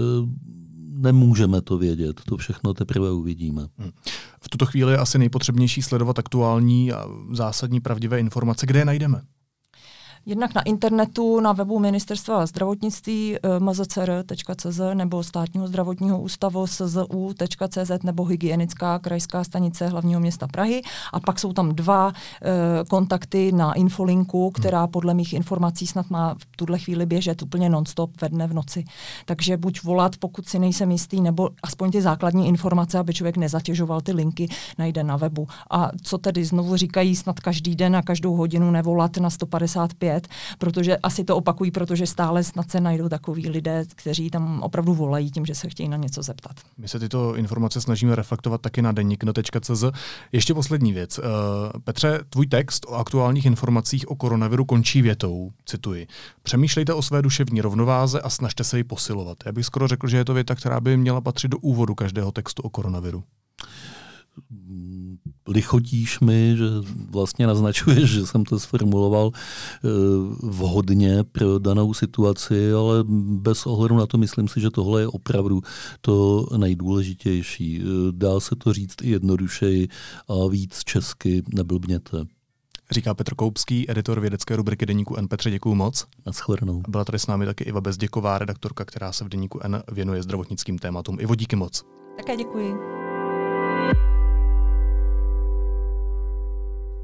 nemůžeme 0.98 1.62
to 1.62 1.78
vědět. 1.78 2.22
To 2.26 2.38
všechno 2.38 2.74
teprve 2.74 3.12
uvidíme. 3.12 3.68
Hmm. 3.78 3.92
V 4.42 4.50
tuto 4.50 4.66
chvíli 4.66 4.92
je 4.92 4.98
asi 4.98 5.18
nejpotřebnější 5.18 5.82
sledovat 5.82 6.20
aktuální 6.20 6.92
a 6.92 7.06
zásadní 7.32 7.80
pravdivé 7.80 8.20
informace. 8.20 8.66
Kde 8.66 8.80
je 8.80 8.86
najdeme? 8.86 9.22
Jednak 10.30 10.56
na 10.56 10.62
internetu, 10.62 11.40
na 11.40 11.54
webu 11.54 11.80
Ministerstva 11.80 12.46
zdravotnictví 12.46 13.36
eh, 13.36 13.60
mzcr.cz 13.60 14.80
nebo 14.94 15.24
státního 15.24 15.68
zdravotního 15.68 16.22
ústavu 16.22 16.68
szu.cz 16.68 18.04
nebo 18.04 18.26
hygienická 18.26 19.00
krajská 19.00 19.44
stanice 19.44 19.88
hlavního 19.88 20.20
města 20.20 20.48
Prahy. 20.48 20.82
A 21.14 21.20
pak 21.20 21.40
jsou 21.40 21.54
tam 21.54 21.76
dva 21.76 22.12
e, 22.12 22.86
kontakty 22.86 23.52
na 23.52 23.74
infolinku, 23.74 24.52
která 24.52 24.88
podle 24.88 25.14
mých 25.14 25.34
informací 25.34 25.88
snad 25.88 26.10
má 26.10 26.34
v 26.34 26.58
tuhle 26.58 26.80
chvíli 26.80 27.06
běžet 27.06 27.42
úplně 27.42 27.70
nonstop 27.70 28.22
ve 28.22 28.30
dne 28.30 28.48
v 28.48 28.54
noci. 28.54 28.86
Takže 29.26 29.58
buď 29.58 29.84
volat, 29.84 30.18
pokud 30.18 30.48
si 30.50 30.60
nejsem 30.60 30.92
jistý, 30.92 31.22
nebo 31.22 31.50
aspoň 31.64 31.92
ty 31.92 32.02
základní 32.02 32.48
informace, 32.48 33.00
aby 33.00 33.14
člověk 33.14 33.38
nezatěžoval 33.38 34.02
ty 34.02 34.12
linky, 34.12 34.50
najde 34.78 35.04
na 35.04 35.18
webu. 35.18 35.48
A 35.72 35.90
co 36.02 36.18
tedy 36.18 36.46
znovu 36.46 36.76
říkají, 36.76 37.16
snad 37.16 37.40
každý 37.40 37.76
den 37.76 37.96
a 37.96 38.02
každou 38.02 38.36
hodinu 38.36 38.72
nevolat 38.72 39.18
na 39.18 39.30
155, 39.30 40.17
vědět, 40.18 40.28
protože 40.58 40.98
asi 40.98 41.24
to 41.24 41.36
opakují, 41.36 41.72
protože 41.72 42.08
stále 42.08 42.44
snad 42.44 42.72
se 42.72 42.82
najdou 42.82 43.10
takový 43.10 43.50
lidé, 43.50 43.86
kteří 43.96 44.30
tam 44.30 44.62
opravdu 44.64 44.94
volají 44.94 45.32
tím, 45.32 45.46
že 45.46 45.56
se 45.56 45.70
chtějí 45.70 45.90
na 45.90 45.98
něco 45.98 46.22
zeptat. 46.22 46.56
My 46.78 46.88
se 46.88 47.00
tyto 47.00 47.36
informace 47.36 47.82
snažíme 47.82 48.16
reflektovat 48.16 48.62
taky 48.62 48.82
na 48.82 48.92
deník.cz. 48.92 49.84
Ještě 50.32 50.54
poslední 50.54 50.94
věc. 50.94 51.20
Uh, 51.20 51.26
Petře, 51.84 52.20
tvůj 52.30 52.48
text 52.48 52.86
o 52.88 52.94
aktuálních 52.94 53.46
informacích 53.46 54.12
o 54.12 54.16
koronaviru 54.16 54.66
končí 54.66 55.02
větou, 55.02 55.52
cituji. 55.66 56.08
Přemýšlejte 56.44 56.94
o 56.94 57.02
své 57.02 57.22
duševní 57.22 57.62
rovnováze 57.62 58.22
a 58.22 58.30
snažte 58.30 58.64
se 58.64 58.78
ji 58.78 58.84
posilovat. 58.84 59.38
Já 59.46 59.52
bych 59.52 59.66
skoro 59.66 59.88
řekl, 59.88 60.08
že 60.08 60.18
je 60.18 60.26
to 60.26 60.34
věta, 60.34 60.56
která 60.56 60.80
by 60.80 60.98
měla 60.98 61.22
patřit 61.22 61.48
do 61.48 61.58
úvodu 61.58 61.96
každého 61.96 62.32
textu 62.32 62.62
o 62.62 62.70
koronaviru 62.70 63.24
lichotíš 65.48 66.20
mi, 66.20 66.56
že 66.58 66.66
vlastně 67.10 67.48
naznačuješ, 67.48 68.10
že 68.10 68.26
jsem 68.26 68.46
to 68.46 68.60
sformuloval 68.60 69.32
eh, 69.34 69.88
vhodně 70.44 71.24
pro 71.24 71.60
danou 71.60 71.94
situaci, 71.94 72.74
ale 72.74 73.04
bez 73.24 73.66
ohledu 73.66 73.96
na 73.96 74.06
to 74.06 74.18
myslím 74.18 74.48
si, 74.48 74.62
že 74.62 74.70
tohle 74.70 75.02
je 75.02 75.08
opravdu 75.08 75.62
to 76.02 76.48
nejdůležitější. 76.58 77.82
Eh, 77.82 77.86
dá 78.12 78.40
se 78.40 78.56
to 78.56 78.74
říct 78.74 78.96
i 79.02 79.10
jednodušeji 79.10 79.88
a 80.28 80.48
víc 80.48 80.80
česky 80.84 81.44
neblbněte. 81.54 82.26
Říká 82.92 83.14
Petr 83.14 83.36
Koupský, 83.36 83.92
editor 83.92 84.20
vědecké 84.20 84.56
rubriky 84.56 84.86
Deníku 84.86 85.18
N. 85.18 85.28
Petře, 85.28 85.52
děkuji 85.52 85.76
moc. 85.76 86.06
Naschledanou. 86.26 86.84
Byla 86.88 87.06
tady 87.06 87.20
s 87.20 87.28
námi 87.28 87.46
taky 87.46 87.64
Iva 87.64 87.82
Bezděková, 87.82 88.38
redaktorka, 88.38 88.86
která 88.86 89.12
se 89.12 89.24
v 89.24 89.30
Deníku 89.30 89.60
N 89.64 89.84
věnuje 89.92 90.24
zdravotnickým 90.24 90.78
tématům. 90.80 91.18
Ivo, 91.20 91.36
díky 91.36 91.56
moc. 91.56 91.84
Také 92.18 92.36
děkuji. 92.36 92.98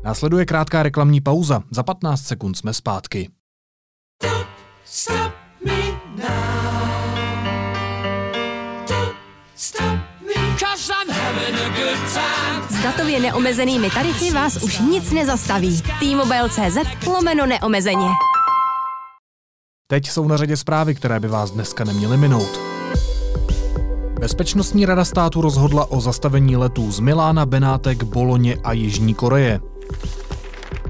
Následuje 0.03 0.45
krátká 0.45 0.83
reklamní 0.83 1.22
pauza. 1.22 1.63
Za 1.72 1.83
15 1.83 2.22
sekund 2.22 2.57
jsme 2.57 2.74
zpátky. 2.74 3.29
S 12.69 12.83
datově 12.83 13.19
neomezenými 13.19 13.89
tarify 13.89 14.31
vás 14.31 14.63
už 14.63 14.79
nic 14.79 15.12
nezastaví. 15.12 15.81
T-Mobile.cz 16.00 17.07
lomeno 17.07 17.45
neomezeně. 17.45 18.07
Teď 19.88 20.10
jsou 20.10 20.27
na 20.27 20.38
řadě 20.38 20.57
zprávy, 20.57 20.95
které 20.95 21.19
by 21.19 21.27
vás 21.27 21.51
dneska 21.51 21.83
neměly 21.83 22.17
minout. 22.17 22.60
Bezpečnostní 24.19 24.86
rada 24.86 25.05
státu 25.05 25.41
rozhodla 25.41 25.91
o 25.91 26.01
zastavení 26.01 26.55
letů 26.55 26.91
z 26.91 27.00
Milána, 27.00 27.45
Benátek, 27.45 28.03
Boloně 28.03 28.57
a 28.63 28.74
Jižní 28.74 29.13
Koreje. 29.13 29.60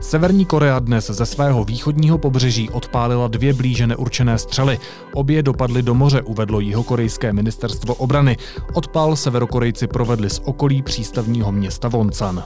Severní 0.02 0.46
Korea 0.46 0.80
dnes 0.80 1.10
ze 1.10 1.26
svého 1.26 1.64
východního 1.64 2.18
pobřeží 2.18 2.70
odpálila 2.70 3.28
dvě 3.28 3.54
blíže 3.54 3.88
neurčené 3.88 4.38
střely. 4.38 4.80
Obě 5.14 5.44
dopadly 5.44 5.84
do 5.84 5.94
moře, 5.94 6.22
uvedlo 6.22 6.60
jihokorejské 6.60 7.34
ministerstvo 7.34 7.96
obrany. 7.96 8.38
Odpál 8.74 9.16
severokorejci 9.16 9.88
provedli 9.88 10.30
z 10.30 10.42
okolí 10.46 10.82
přístavního 10.82 11.52
města 11.52 11.88
Wonsan. 11.88 12.44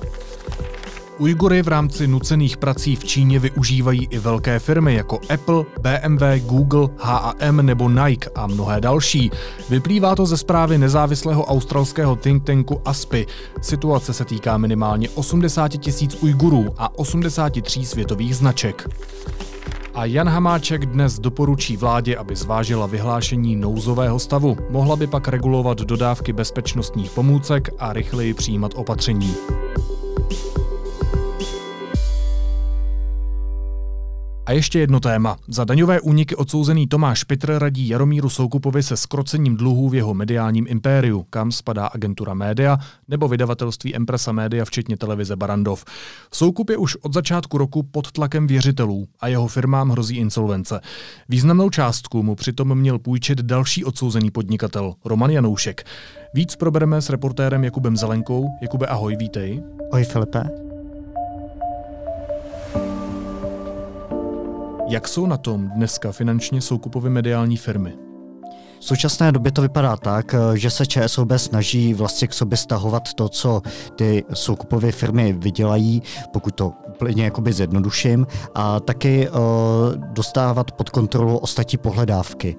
Ujgury 1.19 1.61
v 1.61 1.67
rámci 1.67 2.07
nucených 2.07 2.57
prací 2.57 2.95
v 2.95 3.03
Číně 3.03 3.39
využívají 3.39 4.07
i 4.11 4.19
velké 4.19 4.59
firmy 4.59 4.95
jako 4.95 5.19
Apple, 5.33 5.65
BMW, 5.81 6.23
Google, 6.39 6.89
H&M 6.97 7.65
nebo 7.65 7.89
Nike 7.89 8.29
a 8.35 8.47
mnohé 8.47 8.81
další. 8.81 9.31
Vyplývá 9.69 10.15
to 10.15 10.25
ze 10.25 10.37
zprávy 10.37 10.77
nezávislého 10.77 11.45
australského 11.45 12.15
think 12.15 12.43
tanku 12.43 12.81
ASPI. 12.85 13.25
Situace 13.61 14.13
se 14.13 14.25
týká 14.25 14.57
minimálně 14.57 15.09
80 15.09 15.67
tisíc 15.67 16.17
Ujgurů 16.23 16.65
a 16.77 16.99
83 16.99 17.85
světových 17.85 18.35
značek. 18.35 18.89
A 19.93 20.05
Jan 20.05 20.29
Hamáček 20.29 20.85
dnes 20.85 21.19
doporučí 21.19 21.77
vládě, 21.77 22.17
aby 22.17 22.35
zvážila 22.35 22.85
vyhlášení 22.85 23.55
nouzového 23.55 24.19
stavu. 24.19 24.57
Mohla 24.69 24.95
by 24.95 25.07
pak 25.07 25.27
regulovat 25.27 25.77
dodávky 25.77 26.33
bezpečnostních 26.33 27.11
pomůcek 27.11 27.69
a 27.79 27.93
rychleji 27.93 28.33
přijímat 28.33 28.71
opatření. 28.75 29.33
A 34.47 34.51
ještě 34.51 34.79
jedno 34.79 34.99
téma. 34.99 35.37
Za 35.47 35.63
daňové 35.63 36.01
úniky 36.01 36.35
odsouzený 36.35 36.87
Tomáš 36.87 37.23
Pitr 37.23 37.57
radí 37.57 37.89
Jaromíru 37.89 38.29
Soukupovi 38.29 38.83
se 38.83 38.97
skrocením 38.97 39.57
dluhů 39.57 39.89
v 39.89 39.95
jeho 39.95 40.13
mediálním 40.13 40.65
impériu, 40.69 41.25
kam 41.29 41.51
spadá 41.51 41.87
agentura 41.87 42.33
Média 42.33 42.77
nebo 43.07 43.27
vydavatelství 43.27 43.95
Empresa 43.95 44.31
Média, 44.31 44.65
včetně 44.65 44.97
televize 44.97 45.35
Barandov. 45.35 45.85
Soukup 46.31 46.69
je 46.69 46.77
už 46.77 46.95
od 46.95 47.13
začátku 47.13 47.57
roku 47.57 47.83
pod 47.83 48.11
tlakem 48.11 48.47
věřitelů 48.47 49.07
a 49.19 49.27
jeho 49.27 49.47
firmám 49.47 49.89
hrozí 49.89 50.17
insolvence. 50.17 50.81
Významnou 51.29 51.69
částku 51.69 52.23
mu 52.23 52.35
přitom 52.35 52.75
měl 52.75 52.99
půjčit 52.99 53.41
další 53.41 53.85
odsouzený 53.85 54.31
podnikatel, 54.31 54.93
Roman 55.05 55.29
Janoušek. 55.29 55.85
Víc 56.33 56.55
probereme 56.55 57.01
s 57.01 57.09
reportérem 57.09 57.63
Jakubem 57.63 57.97
Zelenkou. 57.97 58.47
Jakube, 58.61 58.87
ahoj, 58.87 59.15
vítej. 59.15 59.63
Ahoj 59.91 60.03
Filipe. 60.03 60.66
Jak 64.89 65.07
jsou 65.07 65.25
na 65.25 65.37
tom 65.37 65.69
dneska 65.69 66.11
finančně 66.11 66.61
soukupovy 66.61 67.09
mediální 67.09 67.57
firmy? 67.57 67.93
V 68.79 68.85
současné 68.85 69.31
době 69.31 69.51
to 69.51 69.61
vypadá 69.61 69.97
tak, 69.97 70.35
že 70.53 70.69
se 70.69 70.85
ČSOB 70.85 71.31
snaží 71.37 71.93
vlastně 71.93 72.27
k 72.27 72.33
sobě 72.33 72.57
stahovat 72.57 73.13
to, 73.13 73.29
co 73.29 73.61
ty 73.95 74.23
soukupové 74.33 74.91
firmy 74.91 75.33
vydělají, 75.33 76.03
pokud 76.33 76.55
to 76.55 76.73
úplně 76.87 77.23
jakoby 77.23 77.53
zjednoduším, 77.53 78.27
a 78.55 78.79
taky 78.79 79.29
uh, 79.29 79.35
dostávat 79.95 80.71
pod 80.71 80.89
kontrolu 80.89 81.37
ostatní 81.37 81.77
pohledávky. 81.77 82.55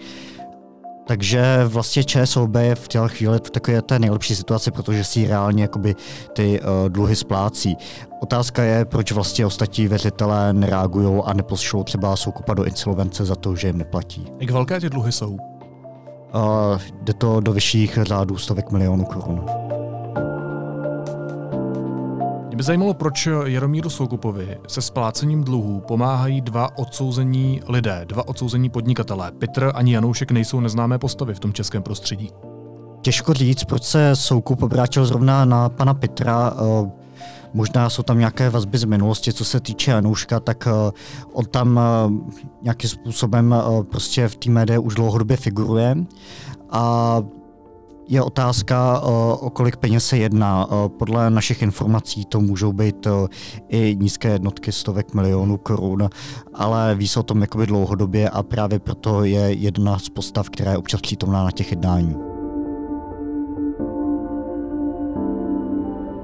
Takže 1.08 1.64
vlastně 1.64 2.04
ČSOB 2.04 2.54
je 2.54 2.74
v 2.74 2.88
té 2.88 2.98
chvíli 3.06 3.38
v 3.38 3.50
takové 3.50 3.82
té 3.82 3.98
nejlepší 3.98 4.36
situaci, 4.36 4.70
protože 4.70 5.04
si 5.04 5.26
reálně 5.26 5.62
jakoby 5.62 5.94
ty 6.32 6.60
uh, 6.60 6.88
dluhy 6.88 7.16
splácí. 7.16 7.76
Otázka 8.22 8.62
je, 8.62 8.84
proč 8.84 9.12
vlastně 9.12 9.46
ostatní 9.46 9.88
věřitelé 9.88 10.52
nereagují 10.52 11.22
a 11.24 11.32
nepošlou 11.32 11.84
třeba 11.84 12.16
soukupa 12.16 12.54
do 12.54 12.64
insolvence 12.64 13.24
za 13.24 13.34
to, 13.34 13.56
že 13.56 13.66
jim 13.66 13.78
neplatí. 13.78 14.26
Jak 14.40 14.50
velké 14.50 14.80
ty 14.80 14.90
dluhy 14.90 15.12
jsou? 15.12 15.30
Uh, 15.30 15.38
jde 17.02 17.12
to 17.12 17.40
do 17.40 17.52
vyšších 17.52 17.98
řádů 18.02 18.36
stovek 18.36 18.70
milionů 18.70 19.04
korun. 19.04 19.44
By 22.58 22.64
zajímalo, 22.64 22.94
proč 22.94 23.28
Jaromíru 23.44 23.90
Soukupovi 23.90 24.58
se 24.68 24.82
splácením 24.82 25.44
dluhů 25.44 25.80
pomáhají 25.80 26.40
dva 26.40 26.78
odsouzení 26.78 27.60
lidé, 27.68 28.04
dva 28.04 28.28
odsouzení 28.28 28.70
podnikatelé. 28.70 29.32
Petr 29.32 29.72
ani 29.74 29.94
Janoušek 29.94 30.30
nejsou 30.30 30.60
neznámé 30.60 30.98
postavy 30.98 31.34
v 31.34 31.40
tom 31.40 31.52
českém 31.52 31.82
prostředí. 31.82 32.30
Těžko 33.00 33.34
říct, 33.34 33.64
proč 33.64 33.82
se 33.82 34.16
Soukup 34.16 34.62
obrátil 34.62 35.06
zrovna 35.06 35.44
na 35.44 35.68
pana 35.68 35.94
Petra. 35.94 36.52
Uh, 36.52 36.88
Možná 37.54 37.90
jsou 37.90 38.02
tam 38.02 38.18
nějaké 38.18 38.50
vazby 38.50 38.78
z 38.78 38.84
minulosti, 38.84 39.32
co 39.32 39.44
se 39.44 39.60
týče 39.60 39.90
Janouška, 39.90 40.40
tak 40.40 40.66
uh, 40.66 40.90
on 41.32 41.44
tam 41.44 41.80
uh, 42.06 42.12
nějakým 42.62 42.90
způsobem 42.90 43.54
prostě 43.90 44.28
v 44.28 44.36
té 44.36 44.50
médii 44.50 44.78
už 44.78 44.94
dlouhodobě 44.94 45.36
figuruje. 45.36 45.96
A 46.70 47.16
je 48.08 48.22
otázka, 48.22 49.00
o 49.40 49.50
kolik 49.50 49.76
peněz 49.76 50.06
se 50.06 50.18
jedná. 50.18 50.68
Podle 50.98 51.30
našich 51.30 51.62
informací 51.62 52.24
to 52.24 52.40
můžou 52.40 52.72
být 52.72 53.06
i 53.68 53.96
nízké 54.00 54.28
jednotky 54.28 54.72
stovek 54.72 55.14
milionů 55.14 55.56
korun, 55.56 56.08
ale 56.54 56.94
ví 56.94 57.08
se 57.08 57.20
o 57.20 57.22
tom 57.22 57.40
jakoby 57.40 57.66
dlouhodobě 57.66 58.30
a 58.30 58.42
právě 58.42 58.78
proto 58.78 59.24
je 59.24 59.40
jedna 59.40 59.98
z 59.98 60.08
postav, 60.08 60.50
která 60.50 60.70
je 60.70 60.78
občas 60.78 61.00
přítomná 61.00 61.44
na 61.44 61.50
těch 61.50 61.70
jednáních. 61.70 62.37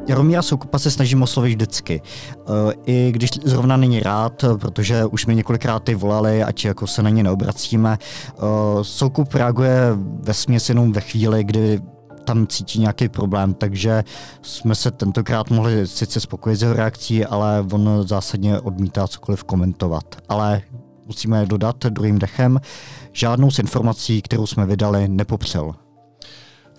Jaromíra 0.07 0.43
Soukupa 0.43 0.79
se 0.79 0.91
snažím 0.91 1.23
oslovit 1.23 1.55
vždycky. 1.55 2.03
Eh, 2.39 2.73
I 2.87 3.13
když 3.13 3.31
zrovna 3.45 3.77
není 3.77 4.01
rád, 4.01 4.45
protože 4.61 5.05
už 5.05 5.27
mi 5.27 5.35
několikrát 5.35 5.83
ty 5.83 5.95
volali, 5.95 6.43
ať 6.43 6.65
jako 6.65 6.87
se 6.87 7.03
na 7.03 7.11
ně 7.11 7.23
neobracíme. 7.23 7.99
Eh, 8.01 8.41
Soukup 8.83 9.35
reaguje 9.35 9.79
ve 10.21 10.35
směs 10.35 10.69
jenom 10.69 10.93
ve 10.93 11.01
chvíli, 11.01 11.45
kdy 11.45 11.81
tam 12.25 12.47
cítí 12.47 12.81
nějaký 12.81 13.09
problém, 13.09 13.55
takže 13.55 14.05
jsme 14.43 14.75
se 14.75 14.91
tentokrát 14.91 15.51
mohli 15.51 15.87
sice 15.87 16.21
spokojit 16.21 16.57
s 16.57 16.63
jeho 16.63 16.75
reakcí, 16.75 17.25
ale 17.25 17.67
on 17.73 18.05
zásadně 18.07 18.61
odmítá 18.61 19.09
cokoliv 19.09 19.45
komentovat. 19.45 20.05
Ale 20.29 20.63
musíme 21.07 21.47
dodat 21.47 21.77
druhým 21.87 22.19
dechem, 22.19 22.61
žádnou 23.13 23.51
z 23.51 23.59
informací, 23.59 24.23
kterou 24.23 24.47
jsme 24.47 24.67
vydali, 24.67 25.09
nepopřel. 25.09 25.84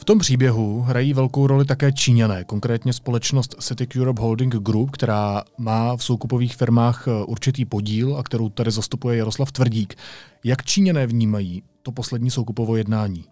V 0.06 0.14
tom 0.14 0.20
příběhu 0.20 0.82
hrají 0.82 1.14
velkou 1.14 1.48
roli 1.48 1.66
také 1.66 1.92
Číňané, 1.92 2.44
konkrétně 2.44 2.94
společnost 2.94 3.56
Citic 3.60 3.90
Europe 3.96 4.22
Holding 4.22 4.56
Group, 4.56 4.92
která 4.92 5.44
má 5.58 5.98
v 5.98 6.04
soukupových 6.04 6.56
firmách 6.56 7.08
eh, 7.08 7.26
určitý 7.26 7.66
podíl 7.66 8.18
a 8.18 8.24
kterou 8.24 8.50
tady 8.50 8.72
zastupuje 8.72 9.18
Jaroslav 9.18 9.52
Tvrdík. 9.52 9.96
Jak 10.44 10.64
Číňané 10.64 11.08
vnímají 11.08 11.64
to 11.84 11.92
poslední 11.92 12.32
soukupovo 12.32 12.76
jednání? 12.76 13.26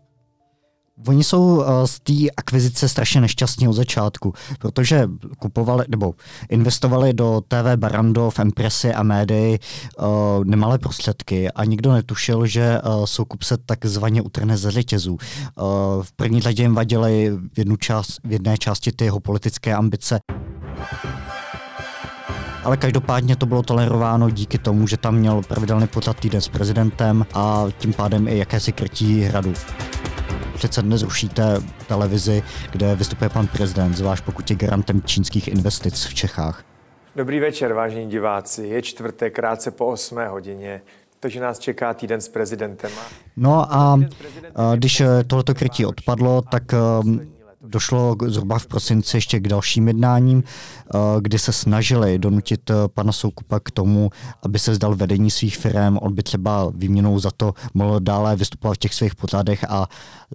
Oni 1.08 1.24
jsou 1.24 1.58
uh, 1.58 1.66
z 1.86 2.00
té 2.00 2.14
akvizice 2.38 2.90
strašně 2.90 3.22
nešťastní 3.22 3.68
od 3.68 3.74
začátku, 3.74 4.34
protože 4.60 5.08
kupovali 5.40 5.86
nebo 5.88 6.14
investovali 6.50 7.14
do 7.14 7.42
TV 7.48 7.76
Barandov, 7.76 8.40
Empressy 8.40 8.94
a 8.94 9.04
médií 9.04 9.60
uh, 9.98 10.06
nemalé 10.46 10.78
prostředky 10.78 11.52
a 11.52 11.66
nikdo 11.66 11.92
netušil, 11.92 12.46
že 12.46 12.82
uh, 12.82 13.06
soukup 13.06 13.44
se 13.44 13.58
takzvaně 13.58 14.22
utrhne 14.22 14.58
ze 14.58 14.72
řetězů. 14.72 15.12
Uh, 15.12 15.18
v 16.04 16.12
první 16.16 16.42
řadě 16.42 16.64
jim 16.64 16.76
vadily 16.76 17.32
v, 17.54 17.58
jednu 17.58 17.76
část, 17.76 18.20
v 18.24 18.32
jedné 18.32 18.58
části 18.58 18.92
ty 18.92 19.06
jeho 19.06 19.20
politické 19.20 19.74
ambice. 19.74 20.20
Ale 22.64 22.78
každopádně 22.78 23.36
to 23.36 23.46
bylo 23.46 23.64
tolerováno 23.64 24.30
díky 24.30 24.58
tomu, 24.58 24.88
že 24.88 24.98
tam 24.98 25.16
měl 25.16 25.42
pravidelný 25.42 25.88
pořad 25.88 26.20
týden 26.20 26.42
s 26.42 26.48
prezidentem 26.48 27.26
a 27.34 27.66
tím 27.78 27.94
pádem 27.94 28.28
i 28.28 28.38
jakési 28.38 28.72
krytí 28.72 29.22
hradu 29.22 29.54
přece 30.64 30.82
nezrušíte 30.84 31.62
televizi, 31.88 32.44
kde 32.72 32.96
vystupuje 32.96 33.30
pan 33.30 33.48
prezident, 33.48 33.94
zvlášť 33.94 34.24
pokud 34.24 34.50
je 34.50 34.56
garantem 34.56 35.02
čínských 35.02 35.48
investic 35.48 36.06
v 36.06 36.14
Čechách. 36.14 36.64
Dobrý 37.16 37.40
večer, 37.40 37.74
vážení 37.74 38.10
diváci. 38.10 38.68
Je 38.68 38.82
čtvrtek, 38.82 39.36
krátce 39.36 39.72
po 39.72 39.86
8 39.86 40.18
hodině. 40.28 40.82
Takže 41.20 41.40
nás 41.40 41.60
čeká 41.60 41.94
týden 41.94 42.22
s 42.22 42.28
prezidentem. 42.28 42.92
No 43.38 43.74
a 43.74 44.00
když 44.76 45.04
tohleto 45.28 45.54
krytí 45.54 45.86
odpadlo, 45.86 46.42
tak 46.42 46.64
došlo 47.74 48.16
zhruba 48.26 48.60
v 48.60 48.68
prosinci 48.68 49.18
ještě 49.18 49.40
k 49.40 49.48
dalším 49.48 49.88
jednáním, 49.88 50.44
eh, 50.44 50.98
kdy 51.22 51.40
se 51.40 51.52
snažili 51.52 52.20
donutit 52.20 52.70
eh, 52.70 52.74
pana 52.88 53.12
Soukupa 53.12 53.60
k 53.60 53.72
tomu, 53.72 54.10
aby 54.44 54.60
se 54.60 54.76
zdal 54.76 54.96
vedení 54.96 55.32
svých 55.32 55.58
firm, 55.58 55.98
on 56.02 56.16
by 56.16 56.24
třeba 56.24 56.72
výměnou 56.76 57.20
za 57.20 57.32
to 57.32 57.54
mohl 57.74 58.00
dále 58.00 58.36
vystupovat 58.36 58.76
v 58.76 58.80
těch 58.80 58.94
svých 58.94 59.16
pořádech 59.16 59.66
a 59.70 59.88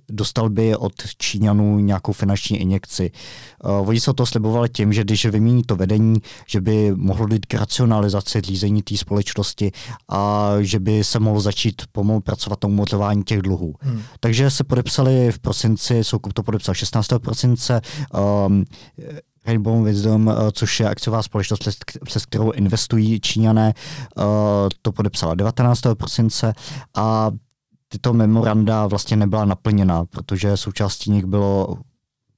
dostal 0.09 0.51
by 0.51 0.77
od 0.77 0.93
Číňanů 1.19 1.79
nějakou 1.79 2.13
finanční 2.13 2.59
injekci. 2.59 3.11
Eh, 3.11 3.69
oni 3.69 4.01
se 4.01 4.15
to 4.15 4.27
slibovali 4.27 4.69
tím, 4.69 4.93
že 4.93 5.05
když 5.05 5.27
vymění 5.27 5.63
to 5.63 5.77
vedení, 5.77 6.23
že 6.47 6.61
by 6.61 6.93
mohlo 6.97 7.27
být 7.27 7.47
k 7.47 7.55
racionalizaci 7.55 8.41
řízení 8.41 8.83
té 8.83 8.97
společnosti 8.97 9.73
a 10.09 10.53
že 10.61 10.81
by 10.81 11.05
se 11.05 11.19
mohlo 11.19 11.41
začít 11.41 11.83
pomalu 11.93 12.21
pracovat 12.21 12.59
na 12.63 12.69
umořování 12.69 13.23
těch 13.23 13.43
dluhů. 13.43 13.75
Hmm. 13.81 14.03
Takže 14.21 14.51
se 14.51 14.65
podepsali 14.65 15.33
v 15.33 15.39
prosinci, 15.39 16.05
Soukup 16.05 16.33
to 16.33 16.43
podepsal 16.43 16.75
16 16.75 17.13
prosince. 17.29 17.81
Um, 18.47 18.65
Rainbow 19.47 19.85
Wisdom, 19.85 20.27
uh, 20.27 20.35
což 20.53 20.81
je 20.81 20.89
akciová 20.89 21.23
společnost, 21.23 21.69
přes 22.05 22.27
kterou 22.27 22.51
investují 22.51 23.21
Číňané, 23.21 23.75
uh, 24.17 24.25
to 24.83 24.93
podepsala 24.93 25.35
19. 25.35 25.81
prosince 25.95 26.53
a 26.97 27.31
tyto 27.89 28.13
memoranda 28.13 28.87
vlastně 28.87 29.17
nebyla 29.17 29.45
naplněna, 29.45 30.05
protože 30.05 30.57
součástí 30.57 31.11
nich 31.11 31.25
bylo 31.27 31.77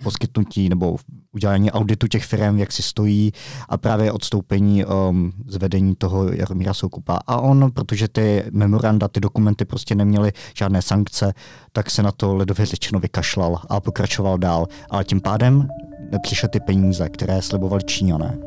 poskytnutí 0.02 0.68
nebo 0.68 0.96
udělání 1.32 1.70
auditu 1.70 2.06
těch 2.06 2.24
firm, 2.24 2.58
jak 2.58 2.72
si 2.72 2.82
stojí 2.82 3.32
a 3.68 3.76
právě 3.76 4.12
odstoupení 4.12 4.84
um, 4.84 5.32
z 5.46 5.56
vedení 5.56 5.94
toho 5.96 6.32
Jaromíra 6.32 6.74
Soukupa. 6.74 7.18
A 7.26 7.40
on, 7.40 7.70
protože 7.74 8.08
ty 8.08 8.44
memoranda, 8.50 9.08
ty 9.08 9.20
dokumenty 9.20 9.64
prostě 9.64 9.94
neměly 9.94 10.32
žádné 10.56 10.82
sankce, 10.82 11.34
tak 11.72 11.90
se 11.90 12.02
na 12.02 12.12
to 12.12 12.34
ledově 12.34 12.66
řečeno 12.66 13.00
vykašlal 13.00 13.58
a 13.68 13.80
pokračoval 13.80 14.38
dál. 14.38 14.66
Ale 14.90 15.04
tím 15.04 15.20
pádem 15.20 15.68
nepřišly 16.12 16.48
ty 16.48 16.60
peníze, 16.60 17.08
které 17.08 17.42
slibovali 17.42 17.82
Číňané. 17.82 18.38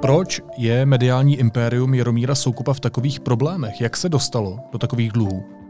Proč 0.00 0.40
je 0.58 0.86
mediální 0.86 1.36
impérium 1.36 1.94
Jaromíra 1.94 2.34
Soukupa 2.34 2.72
v 2.72 2.80
takových 2.80 3.20
problémech? 3.20 3.80
Jak 3.80 3.96
se 3.96 4.08
dostalo 4.08 4.58
do 4.72 4.78
takových 4.78 5.12
dluhů? 5.12 5.61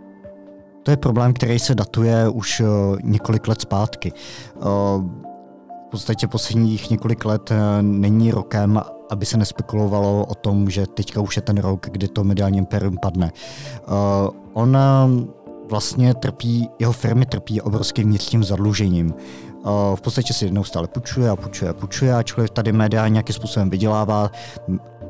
To 0.82 0.90
je 0.90 0.96
problém, 0.96 1.32
který 1.32 1.58
se 1.58 1.74
datuje 1.74 2.28
už 2.28 2.60
uh, 2.60 2.66
několik 3.02 3.48
let 3.48 3.60
zpátky. 3.60 4.12
Uh, 4.12 4.62
v 5.86 5.90
podstatě 5.90 6.26
posledních 6.26 6.90
několik 6.90 7.24
let 7.24 7.50
uh, 7.50 7.56
není 7.80 8.30
rokem, 8.30 8.80
aby 9.10 9.26
se 9.26 9.36
nespekulovalo 9.36 10.26
o 10.26 10.34
tom, 10.34 10.70
že 10.70 10.86
teďka 10.86 11.20
už 11.20 11.36
je 11.36 11.42
ten 11.42 11.58
rok, 11.58 11.86
kdy 11.90 12.08
to 12.08 12.24
mediální 12.24 12.58
imperium 12.58 12.96
padne. 13.02 13.32
On 14.52 14.78
vlastně 15.70 16.14
trpí, 16.14 16.68
jeho 16.78 16.92
firmy 16.92 17.26
trpí 17.26 17.60
obrovským 17.60 18.08
vnitřním 18.08 18.44
zadlužením. 18.44 19.14
V 19.94 20.00
podstatě 20.00 20.32
si 20.32 20.50
neustále 20.50 20.88
půjčuje 20.88 21.30
a 21.30 21.36
půjčuje 21.36 21.70
a 21.70 21.74
půjčuje, 21.74 22.14
ačkoliv 22.14 22.50
tady 22.50 22.72
média 22.72 23.08
nějakým 23.08 23.34
způsobem 23.34 23.70
vydělává. 23.70 24.30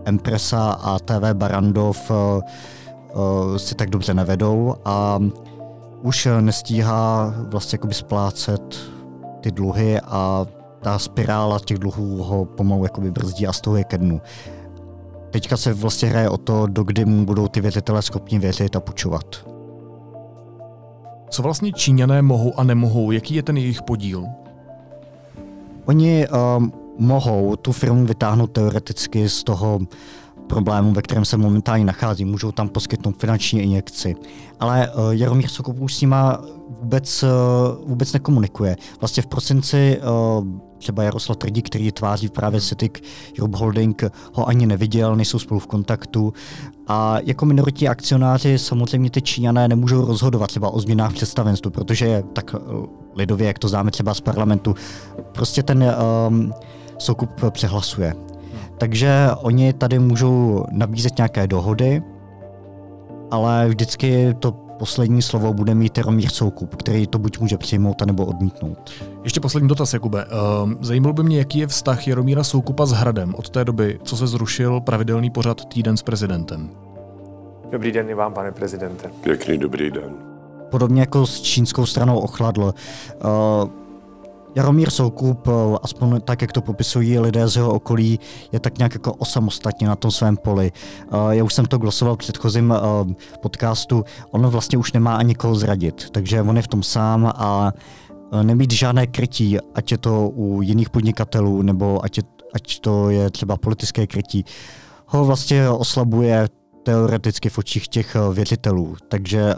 Empresa 0.04 0.70
a 0.72 0.98
TV 0.98 1.32
Barandov 1.32 2.10
si 3.56 3.74
tak 3.74 3.90
dobře 3.90 4.14
nevedou 4.14 4.74
a 4.84 5.18
už 6.02 6.28
nestíhá 6.40 7.34
vlastně 7.36 7.76
jakoby 7.76 7.94
splácet 7.94 8.76
ty 9.40 9.50
dluhy 9.50 10.00
a 10.00 10.46
ta 10.80 10.98
spirála 10.98 11.58
těch 11.58 11.78
dluhů 11.78 12.22
ho 12.22 12.44
pomalu 12.44 12.84
jakoby 12.84 13.10
brzdí 13.10 13.46
a 13.46 13.52
z 13.52 13.60
toho 13.60 13.76
je 13.76 13.84
ke 13.84 13.98
dnu. 13.98 14.20
Teďka 15.30 15.56
se 15.56 15.72
vlastně 15.72 16.08
hraje 16.08 16.28
o 16.28 16.36
to, 16.36 16.66
dokdy 16.66 17.04
mu 17.04 17.24
budou 17.24 17.48
ty 17.48 17.60
věřitelé 17.60 18.02
schopni 18.02 18.38
věřit 18.38 18.76
a 18.76 18.80
půjčovat. 18.80 19.24
Co 21.30 21.42
vlastně 21.42 21.72
Číňané 21.72 22.22
mohou 22.22 22.60
a 22.60 22.64
nemohou? 22.64 23.10
Jaký 23.10 23.34
je 23.34 23.42
ten 23.42 23.56
jejich 23.56 23.82
podíl? 23.82 24.26
Oni 25.84 26.26
um, 26.28 26.72
mohou 26.98 27.56
tu 27.56 27.72
firmu 27.72 28.06
vytáhnout 28.06 28.46
teoreticky 28.46 29.28
z 29.28 29.44
toho 29.44 29.80
problému, 30.52 30.92
ve 30.92 31.02
kterém 31.02 31.24
se 31.24 31.36
momentálně 31.36 31.84
nachází. 31.84 32.24
Můžou 32.24 32.52
tam 32.52 32.68
poskytnout 32.68 33.16
finanční 33.18 33.60
injekci. 33.60 34.14
Ale 34.60 34.90
uh, 34.90 35.10
Jaromír 35.10 35.48
Sokop 35.48 35.80
už 35.80 35.94
s 35.94 36.00
nima 36.00 36.38
vůbec, 36.80 37.22
uh, 37.22 37.88
vůbec 37.88 38.12
nekomunikuje. 38.12 38.76
Vlastně 39.00 39.22
v 39.22 39.26
prosinci 39.26 40.00
uh, 40.38 40.46
třeba 40.78 41.02
Jaroslav 41.02 41.38
Tvrdí, 41.38 41.62
který 41.62 41.92
tváří 41.92 42.28
právě 42.28 42.60
Citic 42.60 42.92
Europe 43.38 43.58
Holding, 43.58 44.04
ho 44.34 44.48
ani 44.48 44.66
neviděl, 44.66 45.16
nejsou 45.16 45.38
spolu 45.38 45.60
v 45.60 45.66
kontaktu. 45.66 46.32
A 46.88 47.18
jako 47.24 47.46
minoritní 47.46 47.88
akcionáři 47.88 48.58
samozřejmě 48.58 49.10
ty 49.10 49.22
Číňané 49.22 49.68
nemůžou 49.68 50.06
rozhodovat 50.06 50.46
třeba 50.46 50.70
o 50.70 50.80
změnách 50.80 51.12
představenstvu, 51.12 51.70
protože 51.70 52.06
je 52.06 52.22
tak 52.32 52.54
lidově, 53.14 53.46
jak 53.46 53.58
to 53.58 53.68
známe 53.68 53.90
třeba 53.90 54.14
z 54.14 54.20
parlamentu, 54.20 54.74
prostě 55.32 55.62
ten 55.62 55.94
um, 56.28 56.52
Soukup 56.98 57.30
přehlasuje. 57.50 58.31
Takže 58.78 59.28
oni 59.42 59.72
tady 59.72 59.98
můžou 59.98 60.64
nabízet 60.70 61.18
nějaké 61.18 61.46
dohody, 61.46 62.02
ale 63.30 63.68
vždycky 63.68 64.34
to 64.38 64.52
poslední 64.82 65.22
slovo 65.22 65.54
bude 65.54 65.74
mít 65.74 65.98
Jaromír 65.98 66.30
Soukup, 66.30 66.74
který 66.74 67.06
to 67.06 67.18
buď 67.18 67.40
může 67.40 67.58
přijmout, 67.58 68.02
nebo 68.06 68.26
odmítnout. 68.26 68.90
Ještě 69.24 69.40
poslední 69.40 69.68
dotaz, 69.68 69.94
Jakube. 69.94 70.24
Ehm, 70.24 70.76
zajímalo 70.80 71.12
by 71.12 71.22
mě, 71.22 71.38
jaký 71.38 71.58
je 71.58 71.66
vztah 71.66 72.08
Jaromíra 72.08 72.44
Soukupa 72.44 72.86
s 72.86 72.92
Hradem 72.92 73.34
od 73.34 73.50
té 73.50 73.64
doby, 73.64 73.98
co 74.02 74.16
se 74.16 74.26
zrušil 74.26 74.80
pravidelný 74.80 75.30
pořad 75.30 75.64
Týden 75.64 75.96
s 75.96 76.02
prezidentem. 76.02 76.70
Dobrý 77.70 77.92
den 77.92 78.10
i 78.10 78.14
vám, 78.14 78.34
pane 78.34 78.52
prezidente. 78.52 79.10
Pěkný 79.22 79.58
dobrý 79.58 79.90
den. 79.90 80.12
Podobně 80.70 81.00
jako 81.00 81.26
s 81.26 81.40
čínskou 81.40 81.86
stranou 81.86 82.18
ochladl. 82.18 82.74
Jaromír 84.54 84.90
Soukup, 84.90 85.48
eh, 85.48 85.52
aspoň 85.82 86.20
tak, 86.20 86.42
jak 86.42 86.52
to 86.52 86.60
popisují 86.60 87.18
lidé 87.18 87.48
z 87.48 87.56
jeho 87.56 87.74
okolí, 87.74 88.20
je 88.52 88.60
tak 88.60 88.78
nějak 88.78 88.94
jako 88.94 89.14
osamostatně 89.14 89.88
na 89.88 89.96
tom 89.96 90.10
svém 90.10 90.36
poli. 90.36 90.72
Eh, 90.72 91.16
já 91.30 91.44
už 91.44 91.54
jsem 91.54 91.64
to 91.64 91.78
glosoval 91.78 92.14
v 92.14 92.18
předchozím 92.18 92.72
eh, 92.72 93.14
podcastu, 93.42 94.04
on 94.30 94.46
vlastně 94.46 94.78
už 94.78 94.92
nemá 94.92 95.16
ani 95.16 95.34
koho 95.34 95.54
zradit, 95.54 96.10
takže 96.10 96.42
on 96.42 96.56
je 96.56 96.62
v 96.62 96.68
tom 96.68 96.82
sám 96.82 97.32
a 97.36 97.72
nemít 98.42 98.72
žádné 98.72 99.06
krytí, 99.06 99.58
ať 99.74 99.92
je 99.92 99.98
to 99.98 100.28
u 100.28 100.62
jiných 100.62 100.90
podnikatelů, 100.90 101.62
nebo 101.62 102.04
ať, 102.04 102.16
je, 102.16 102.22
ať 102.54 102.80
to 102.80 103.10
je 103.10 103.30
třeba 103.30 103.56
politické 103.56 104.06
krytí, 104.06 104.44
ho 105.06 105.24
vlastně 105.24 105.68
oslabuje 105.68 106.48
teoreticky 106.82 107.48
v 107.48 107.58
očích 107.58 107.88
těch 107.88 108.16
věřitelů. 108.32 108.96
Takže 109.08 109.54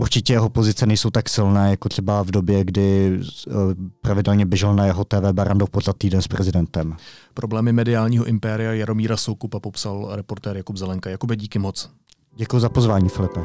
Určitě 0.00 0.32
jeho 0.32 0.48
pozice 0.48 0.86
nejsou 0.86 1.10
tak 1.10 1.28
silné, 1.28 1.70
jako 1.70 1.88
třeba 1.88 2.22
v 2.22 2.30
době, 2.30 2.64
kdy 2.64 3.20
eh, 3.48 3.52
pravidelně 4.00 4.46
běžel 4.46 4.74
na 4.74 4.86
jeho 4.86 5.04
TV 5.04 5.32
Barandov 5.32 5.70
pořad 5.70 5.96
týden 5.98 6.22
s 6.22 6.28
prezidentem. 6.28 6.96
Problémy 7.34 7.72
mediálního 7.72 8.24
impéria 8.24 8.72
Jaromíra 8.72 9.16
Soukupa 9.16 9.60
popsal 9.60 10.08
reportér 10.12 10.56
Jakub 10.56 10.76
Zelenka. 10.76 11.10
Jakube, 11.10 11.36
díky 11.36 11.58
moc. 11.58 11.90
Děkuji 12.36 12.60
za 12.60 12.68
pozvání, 12.68 13.08
Filipe. 13.08 13.40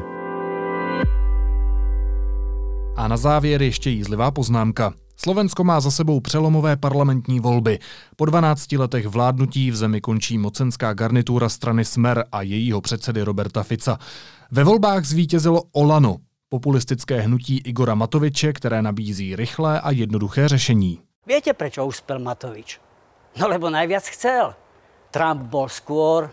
A 2.96 3.08
na 3.08 3.16
závěr 3.16 3.62
ještě 3.62 3.90
jízlivá 3.90 4.30
poznámka. 4.30 4.92
Slovensko 5.16 5.64
má 5.64 5.80
za 5.80 5.90
sebou 5.90 6.20
přelomové 6.20 6.76
parlamentní 6.76 7.40
volby. 7.40 7.78
Po 8.16 8.24
12 8.24 8.72
letech 8.72 9.06
vládnutí 9.06 9.70
v 9.70 9.76
zemi 9.76 10.00
končí 10.00 10.38
mocenská 10.38 10.94
garnitura 10.94 11.48
strany 11.48 11.84
Smer 11.84 12.24
a 12.32 12.42
jejího 12.42 12.80
předsedy 12.80 13.22
Roberta 13.22 13.62
Fica. 13.62 13.98
Ve 14.50 14.64
volbách 14.64 15.04
zvítězilo 15.04 15.62
Olano, 15.72 16.16
populistické 16.48 17.20
hnutí 17.20 17.58
Igora 17.64 17.94
Matoviče, 17.94 18.52
které 18.52 18.82
nabízí 18.82 19.36
rychlé 19.36 19.80
a 19.80 19.90
jednoduché 19.90 20.48
řešení. 20.48 21.00
Víte, 21.26 21.52
proč 21.52 21.78
uspěl 21.78 22.18
Matovič? 22.18 22.80
No 23.36 23.48
lebo 23.48 23.70
najviac 23.70 24.08
chcel. 24.08 24.54
Trump 25.10 25.42
bol 25.42 25.68
skôr, 25.68 26.28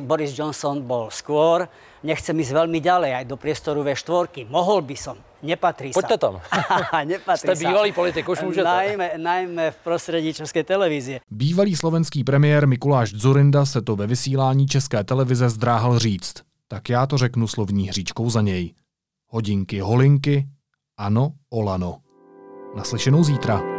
Boris 0.00 0.38
Johnson 0.38 0.82
bol 0.82 1.10
skôr, 1.10 1.66
nechcem 2.02 2.38
ísť 2.38 2.52
veľmi 2.54 2.78
ďalej, 2.78 3.10
aj 3.18 3.24
do 3.26 3.36
priestoru 3.36 3.82
V4. 3.82 4.46
Mohol 4.46 4.82
by 4.86 4.96
som, 4.96 5.16
nepatrí 5.42 5.90
Poďte 5.90 6.18
tam. 6.18 6.38
nepatrí 7.12 7.50
Jste 7.50 7.66
bývalý 7.66 7.92
politik, 7.92 8.28
už 8.28 8.42
můžete. 8.42 8.68
Najmä, 8.68 9.10
najmä 9.16 9.70
v 9.70 9.76
prostředí 9.76 10.34
České 10.34 10.64
televize. 10.64 11.20
Bývalý 11.30 11.76
slovenský 11.76 12.24
premiér 12.24 12.66
Mikuláš 12.66 13.10
Dzurinda 13.10 13.66
se 13.66 13.82
to 13.82 13.96
ve 13.96 14.06
vysílání 14.06 14.66
České 14.66 15.04
televize 15.04 15.48
zdráhal 15.48 15.98
říct. 15.98 16.34
Tak 16.68 16.88
já 16.88 17.06
to 17.06 17.18
řeknu 17.18 17.48
slovní 17.48 17.88
hříčkou 17.88 18.30
za 18.30 18.40
něj 18.40 18.74
hodinky 19.32 19.80
holinky, 19.80 20.48
ano, 20.96 21.32
olano. 21.50 21.98
Naslyšenou 22.76 23.24
zítra. 23.24 23.71